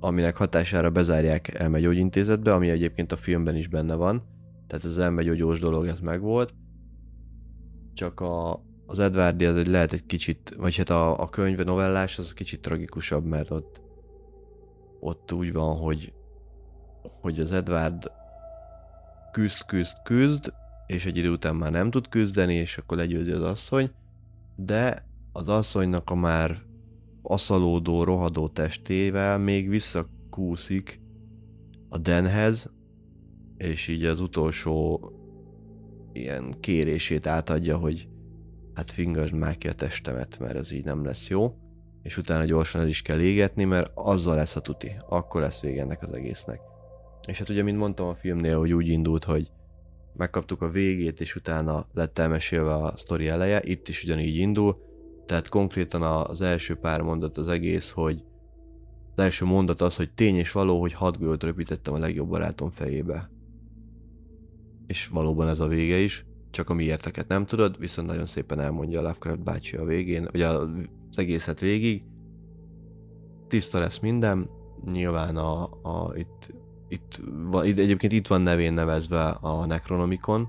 aminek 0.00 0.36
hatására 0.36 0.90
bezárják 0.90 1.54
elmegyógyintézetbe, 1.54 2.54
ami 2.54 2.70
egyébként 2.70 3.12
a 3.12 3.16
filmben 3.16 3.56
is 3.56 3.68
benne 3.68 3.94
van, 3.94 4.22
tehát 4.66 4.84
az 4.84 4.98
elmegyógyós 4.98 5.60
dolog 5.60 5.86
ez 5.86 5.98
megvolt, 5.98 6.54
csak 7.94 8.20
a, 8.20 8.62
az 8.86 8.98
Edwardi 8.98 9.44
az 9.44 9.56
egy 9.56 9.66
lehet 9.66 9.92
egy 9.92 10.06
kicsit, 10.06 10.54
vagy 10.58 10.76
hát 10.76 10.90
a, 10.90 11.20
a 11.20 11.28
könyve 11.28 11.64
novellás 11.64 12.18
az 12.18 12.32
kicsit 12.32 12.60
tragikusabb, 12.60 13.24
mert 13.24 13.50
ott 13.50 13.80
ott 15.00 15.32
úgy 15.32 15.52
van, 15.52 15.76
hogy 15.76 16.12
hogy 17.20 17.40
az 17.40 17.52
Edward 17.52 18.10
küzd, 19.32 19.64
küzd, 19.66 19.92
küzd, 20.02 20.52
és 20.86 21.06
egy 21.06 21.16
idő 21.16 21.30
után 21.30 21.56
már 21.56 21.70
nem 21.70 21.90
tud 21.90 22.08
küzdeni, 22.08 22.54
és 22.54 22.78
akkor 22.78 22.96
legyőzi 22.96 23.30
az 23.30 23.42
asszony, 23.42 23.90
de 24.56 25.06
az 25.32 25.48
asszonynak 25.48 26.10
a 26.10 26.14
már 26.14 26.62
aszalódó, 27.22 28.04
rohadó 28.04 28.48
testével 28.48 29.38
még 29.38 29.68
visszakúszik 29.68 31.00
a 31.88 31.98
Denhez, 31.98 32.72
és 33.56 33.88
így 33.88 34.04
az 34.04 34.20
utolsó 34.20 35.00
ilyen 36.12 36.54
kérését 36.60 37.26
átadja, 37.26 37.76
hogy 37.76 38.08
hát 38.74 38.90
fingasd 38.90 39.34
már 39.34 39.56
ki 39.56 39.68
a 39.68 39.72
testemet, 39.72 40.38
mert 40.38 40.56
ez 40.56 40.72
így 40.72 40.84
nem 40.84 41.04
lesz 41.04 41.28
jó, 41.28 41.54
és 42.02 42.16
utána 42.16 42.44
gyorsan 42.44 42.80
el 42.80 42.88
is 42.88 43.02
kell 43.02 43.20
égetni, 43.20 43.64
mert 43.64 43.90
azzal 43.94 44.34
lesz 44.34 44.56
a 44.56 44.60
tuti, 44.60 44.92
akkor 45.08 45.40
lesz 45.40 45.60
vége 45.60 45.80
ennek 45.80 46.02
az 46.02 46.12
egésznek. 46.12 46.60
És 47.28 47.38
hát 47.38 47.48
ugye, 47.48 47.62
mint 47.62 47.78
mondtam 47.78 48.08
a 48.08 48.14
filmnél, 48.14 48.58
hogy 48.58 48.72
úgy 48.72 48.88
indult, 48.88 49.24
hogy 49.24 49.50
megkaptuk 50.12 50.62
a 50.62 50.70
végét, 50.70 51.20
és 51.20 51.36
utána 51.36 51.86
lett 51.92 52.18
elmesélve 52.18 52.74
a 52.74 52.96
sztori 52.96 53.28
eleje, 53.28 53.60
itt 53.64 53.88
is 53.88 54.04
ugyanígy 54.04 54.36
indul, 54.36 54.89
tehát 55.30 55.48
konkrétan 55.48 56.02
az 56.02 56.40
első 56.40 56.74
pár 56.74 57.00
mondat 57.00 57.38
az 57.38 57.48
egész, 57.48 57.90
hogy 57.90 58.24
az 59.14 59.22
első 59.22 59.44
mondat 59.44 59.80
az, 59.80 59.96
hogy 59.96 60.10
tény 60.12 60.36
és 60.36 60.52
való, 60.52 60.80
hogy 60.80 60.92
hat 60.92 61.18
golyót 61.18 61.42
röpítettem 61.42 61.94
a 61.94 61.98
legjobb 61.98 62.28
barátom 62.28 62.70
fejébe. 62.70 63.30
És 64.86 65.08
valóban 65.08 65.48
ez 65.48 65.60
a 65.60 65.66
vége 65.66 65.96
is, 65.96 66.24
csak 66.50 66.70
a 66.70 66.74
miérteket 66.74 67.28
nem 67.28 67.46
tudod, 67.46 67.78
viszont 67.78 68.08
nagyon 68.08 68.26
szépen 68.26 68.60
elmondja 68.60 68.98
a 68.98 69.02
Lovecraft 69.02 69.42
bácsi 69.42 69.76
a 69.76 69.84
végén, 69.84 70.28
vagy 70.32 70.42
az 70.42 70.68
egészet 71.14 71.60
végig. 71.60 72.02
Tiszta 73.48 73.78
lesz 73.78 73.98
minden, 73.98 74.50
nyilván 74.92 75.36
a, 75.36 75.62
a 75.82 76.12
itt 76.16 76.54
itt, 76.88 77.20
itt, 77.62 77.78
egyébként 77.78 78.12
itt 78.12 78.26
van 78.26 78.40
nevén 78.40 78.72
nevezve 78.72 79.28
a 79.28 79.66
Necronomicon, 79.66 80.48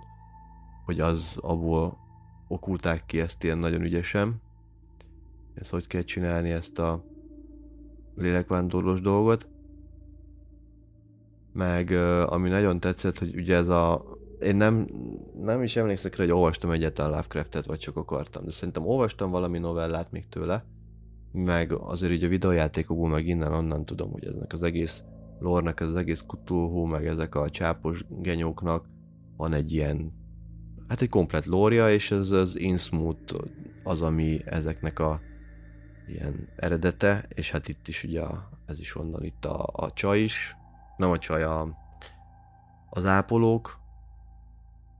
hogy 0.86 1.00
az 1.00 1.38
abból 1.42 1.98
okulták 2.48 3.06
ki 3.06 3.20
ezt 3.20 3.44
ilyen 3.44 3.58
nagyon 3.58 3.82
ügyesen. 3.82 4.42
Ezt 5.62 5.72
hogy 5.72 5.88
kell 5.88 6.02
csinálni 6.02 6.50
ezt 6.50 6.80
a 6.80 7.04
lélekvándorlós 8.16 9.02
dolgot. 9.02 9.48
Meg 11.54 11.92
ami 12.26 12.50
nagyon 12.50 12.80
tetszett, 12.80 13.18
hogy 13.18 13.36
ugye 13.36 13.56
ez 13.56 13.68
a 13.68 14.06
én 14.42 14.56
nem, 14.56 14.88
nem 15.42 15.64
is 15.64 15.76
emlékszek 15.76 16.16
rá, 16.16 16.24
hogy 16.24 16.34
olvastam 16.34 16.72
egyáltalán 16.72 17.12
Lovecraftet, 17.12 17.66
vagy 17.66 17.80
csak 17.80 17.98
akartam, 17.98 18.46
de 18.46 18.52
szerintem 18.52 18.88
olvastam 18.88 19.32
valami 19.32 19.60
novellát 19.60 20.12
még 20.12 20.28
tőle, 20.30 20.66
meg 21.32 21.72
azért 21.72 22.12
ugye 22.12 22.26
a 22.26 22.30
videójátékokból 22.30 23.10
meg 23.10 23.28
innen-onnan 23.28 23.86
tudom, 23.86 24.12
hogy 24.12 24.26
eznek 24.26 24.54
az 24.54 24.64
egész 24.64 25.04
lornak, 25.40 25.80
ez 25.80 25.88
az 25.88 25.96
egész 25.96 26.24
kutulhó, 26.28 26.86
meg 26.86 27.06
ezek 27.06 27.36
a 27.36 27.50
csápos 27.50 28.06
genyóknak 28.10 28.86
van 29.38 29.54
egy 29.54 29.72
ilyen, 29.72 30.14
hát 30.88 31.02
egy 31.02 31.10
komplet 31.10 31.46
lória, 31.46 31.92
és 31.92 32.12
ez 32.12 32.32
az 32.32 32.60
Innsmouth 32.60 33.36
az, 33.84 34.02
ami 34.02 34.42
ezeknek 34.46 35.00
a 35.00 35.22
ilyen 36.12 36.48
eredete, 36.56 37.26
és 37.30 37.52
hát 37.52 37.68
itt 37.68 37.88
is 37.88 38.04
ugye 38.04 38.24
ez 38.66 38.80
is 38.80 38.96
onnan 38.96 39.24
itt 39.24 39.46
a, 39.46 39.70
a 39.72 39.92
csaj 39.92 40.20
is, 40.20 40.56
nem 40.98 41.12
a 41.12 41.18
csaj, 41.18 41.44
a, 41.44 41.78
az 42.90 43.06
ápolók 43.06 43.80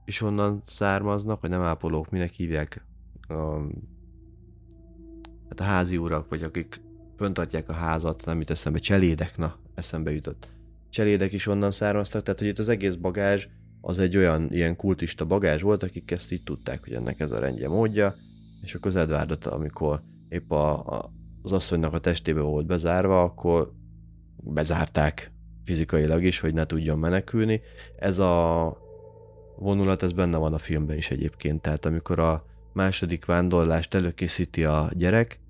is 0.04 0.20
onnan 0.20 0.62
származnak, 0.66 1.40
vagy 1.40 1.50
nem 1.50 1.62
ápolók, 1.62 2.10
minek 2.10 2.30
hívják, 2.30 2.84
a, 3.28 3.58
hát 5.48 5.60
a 5.60 5.62
házi 5.62 5.96
urak, 5.96 6.28
vagy 6.28 6.42
akik 6.42 6.80
föntartják 7.16 7.68
a 7.68 7.72
házat, 7.72 8.24
nem 8.24 8.38
jut 8.38 8.50
eszembe, 8.50 8.78
cselédek, 8.78 9.36
na, 9.36 9.56
eszembe 9.74 10.12
jutott. 10.12 10.52
Cselédek 10.90 11.32
is 11.32 11.46
onnan 11.46 11.70
származtak, 11.70 12.22
tehát 12.22 12.38
hogy 12.38 12.48
itt 12.48 12.58
az 12.58 12.68
egész 12.68 12.94
bagázs 12.94 13.46
az 13.80 13.98
egy 13.98 14.16
olyan 14.16 14.52
ilyen 14.52 14.76
kultista 14.76 15.24
bagázs 15.24 15.62
volt, 15.62 15.82
akik 15.82 16.10
ezt 16.10 16.32
így 16.32 16.42
tudták, 16.42 16.80
hogy 16.84 16.92
ennek 16.92 17.20
ez 17.20 17.30
a 17.30 17.38
rendje 17.38 17.68
módja, 17.68 18.14
és 18.62 18.74
akkor 18.74 18.90
az 18.90 18.96
Edwardot, 18.96 19.46
amikor 19.46 20.02
épp 20.32 20.50
a, 20.50 20.86
a, 20.86 21.12
az 21.42 21.52
asszonynak 21.52 21.92
a 21.92 21.98
testébe 21.98 22.40
volt 22.40 22.66
bezárva, 22.66 23.22
akkor 23.22 23.72
bezárták 24.36 25.32
fizikailag 25.64 26.24
is, 26.24 26.40
hogy 26.40 26.54
ne 26.54 26.66
tudjon 26.66 26.98
menekülni. 26.98 27.60
Ez 27.96 28.18
a 28.18 28.76
vonulat, 29.56 30.02
ez 30.02 30.12
benne 30.12 30.36
van 30.36 30.52
a 30.52 30.58
filmben 30.58 30.96
is 30.96 31.10
egyébként, 31.10 31.62
tehát 31.62 31.84
amikor 31.86 32.18
a 32.18 32.44
második 32.72 33.24
vándorlást 33.24 33.94
előkészíti 33.94 34.64
a 34.64 34.90
gyerek, 34.94 35.40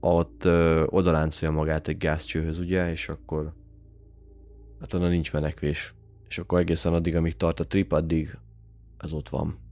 ott 0.00 0.44
ö, 0.44 0.84
odaláncolja 0.86 1.54
magát 1.54 1.88
egy 1.88 1.96
gázcsőhöz, 1.96 2.58
ugye, 2.58 2.90
és 2.90 3.08
akkor 3.08 3.54
hát 4.80 4.94
onnan 4.94 5.10
nincs 5.10 5.32
menekvés. 5.32 5.94
És 6.28 6.38
akkor 6.38 6.58
egészen 6.58 6.92
addig, 6.92 7.16
amíg 7.16 7.36
tart 7.36 7.60
a 7.60 7.66
trip, 7.66 7.92
addig 7.92 8.38
ez 8.98 9.12
ott 9.12 9.28
van. 9.28 9.67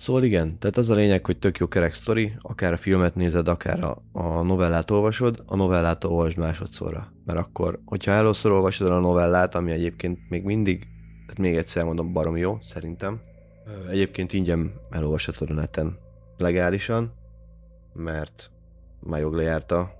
Szóval 0.00 0.24
igen, 0.24 0.58
tehát 0.58 0.76
az 0.76 0.90
a 0.90 0.94
lényeg, 0.94 1.26
hogy 1.26 1.38
tök 1.38 1.58
jó 1.58 1.66
kerek 1.66 1.94
sztori, 1.94 2.32
akár 2.38 2.72
a 2.72 2.76
filmet 2.76 3.14
nézed, 3.14 3.48
akár 3.48 3.84
a, 3.84 4.02
a 4.12 4.42
novellát 4.42 4.90
olvasod, 4.90 5.42
a 5.46 5.56
novellát 5.56 6.04
olvasd 6.04 6.36
másodszorra. 6.36 7.12
Mert 7.24 7.38
akkor, 7.38 7.80
hogyha 7.84 8.10
először 8.10 8.52
olvasod 8.52 8.90
a 8.90 8.98
novellát, 8.98 9.54
ami 9.54 9.70
egyébként 9.70 10.18
még 10.28 10.44
mindig, 10.44 10.86
hát 11.26 11.38
még 11.38 11.56
egyszer 11.56 11.84
mondom, 11.84 12.12
barom 12.12 12.36
jó, 12.36 12.58
szerintem. 12.62 13.20
Egyébként 13.90 14.32
ingyen 14.32 14.72
elolvashatod 14.90 15.50
a 15.50 15.54
neten 15.54 15.98
legálisan, 16.36 17.12
mert 17.92 18.50
már 19.00 19.20
jog 19.20 19.38
a 19.68 19.92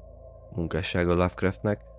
munkássága 0.55 1.13
Lovecraftnek. 1.13 1.90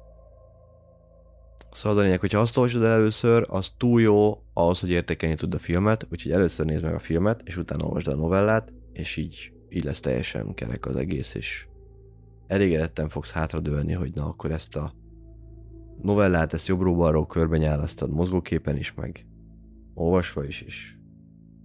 Szóval 1.71 1.97
a 1.97 2.01
lényeg, 2.01 2.19
hogyha 2.19 2.39
azt 2.39 2.57
olvasod 2.57 2.83
el 2.83 2.91
először, 2.91 3.45
az 3.49 3.71
túl 3.77 4.01
jó 4.01 4.43
ahhoz, 4.53 4.79
hogy 4.79 4.89
értékelni 4.89 5.35
tud 5.35 5.53
a 5.53 5.59
filmet, 5.59 6.07
úgyhogy 6.11 6.31
először 6.31 6.65
nézd 6.65 6.83
meg 6.83 6.93
a 6.93 6.99
filmet, 6.99 7.41
és 7.45 7.57
utána 7.57 7.85
olvasd 7.85 8.07
a 8.07 8.15
novellát, 8.15 8.73
és 8.93 9.17
így, 9.17 9.53
így 9.69 9.83
lesz 9.83 9.99
teljesen 9.99 10.53
kerek 10.53 10.85
az 10.85 10.95
egész, 10.95 11.33
és 11.33 11.67
elégedetten 12.47 13.09
fogsz 13.09 13.31
hátradőlni, 13.31 13.93
hogy 13.93 14.13
na 14.13 14.25
akkor 14.25 14.51
ezt 14.51 14.75
a 14.75 14.93
novellát, 16.01 16.53
ezt 16.53 16.67
jobbról-balról 16.67 17.25
körben 17.25 17.59
nyálasztad 17.59 18.11
mozgóképen 18.11 18.77
is, 18.77 18.93
meg 18.93 19.25
olvasva 19.93 20.45
is, 20.45 20.61
és 20.61 20.95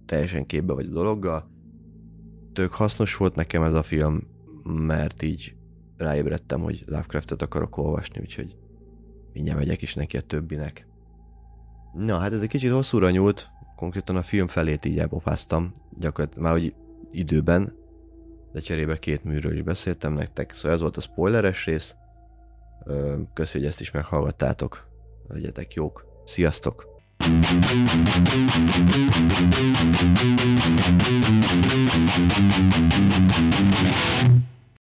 teljesen 0.05 0.45
képbe 0.45 0.73
vagy 0.73 0.85
a 0.85 0.93
dologgal. 0.93 1.51
Tök 2.53 2.71
hasznos 2.71 3.15
volt 3.15 3.35
nekem 3.35 3.63
ez 3.63 3.73
a 3.73 3.83
film, 3.83 4.27
mert 4.63 5.21
így 5.21 5.55
ráébredtem, 5.97 6.61
hogy 6.61 6.83
Lovecraftet 6.85 7.41
akarok 7.41 7.77
olvasni, 7.77 8.19
úgyhogy 8.19 8.55
mindjárt 9.37 9.59
megyek 9.59 9.81
is 9.81 9.93
neki 9.95 10.17
a 10.17 10.21
többinek. 10.21 10.87
Na, 11.93 12.17
hát 12.17 12.33
ez 12.33 12.41
egy 12.41 12.47
kicsit 12.47 12.71
hosszúra 12.71 13.09
nyúlt, 13.09 13.49
konkrétan 13.75 14.15
a 14.15 14.21
film 14.21 14.47
felét 14.47 14.85
így 14.85 14.99
elpofáztam, 14.99 15.71
gyakorlatilag 15.97 16.43
már 16.43 16.53
hogy 16.53 16.73
időben, 17.11 17.75
de 18.51 18.59
cserébe 18.59 18.97
két 18.97 19.23
műről 19.23 19.55
is 19.55 19.61
beszéltem 19.61 20.13
nektek, 20.13 20.53
szóval 20.53 20.71
ez 20.71 20.79
volt 20.79 20.97
a 20.97 21.01
spoileres 21.01 21.65
rész. 21.65 21.95
Köszi, 23.33 23.57
hogy 23.57 23.67
ezt 23.67 23.81
is 23.81 23.91
meghallgattátok. 23.91 24.87
Legyetek 25.27 25.73
jók. 25.73 26.05
Sziasztok! 26.25 26.95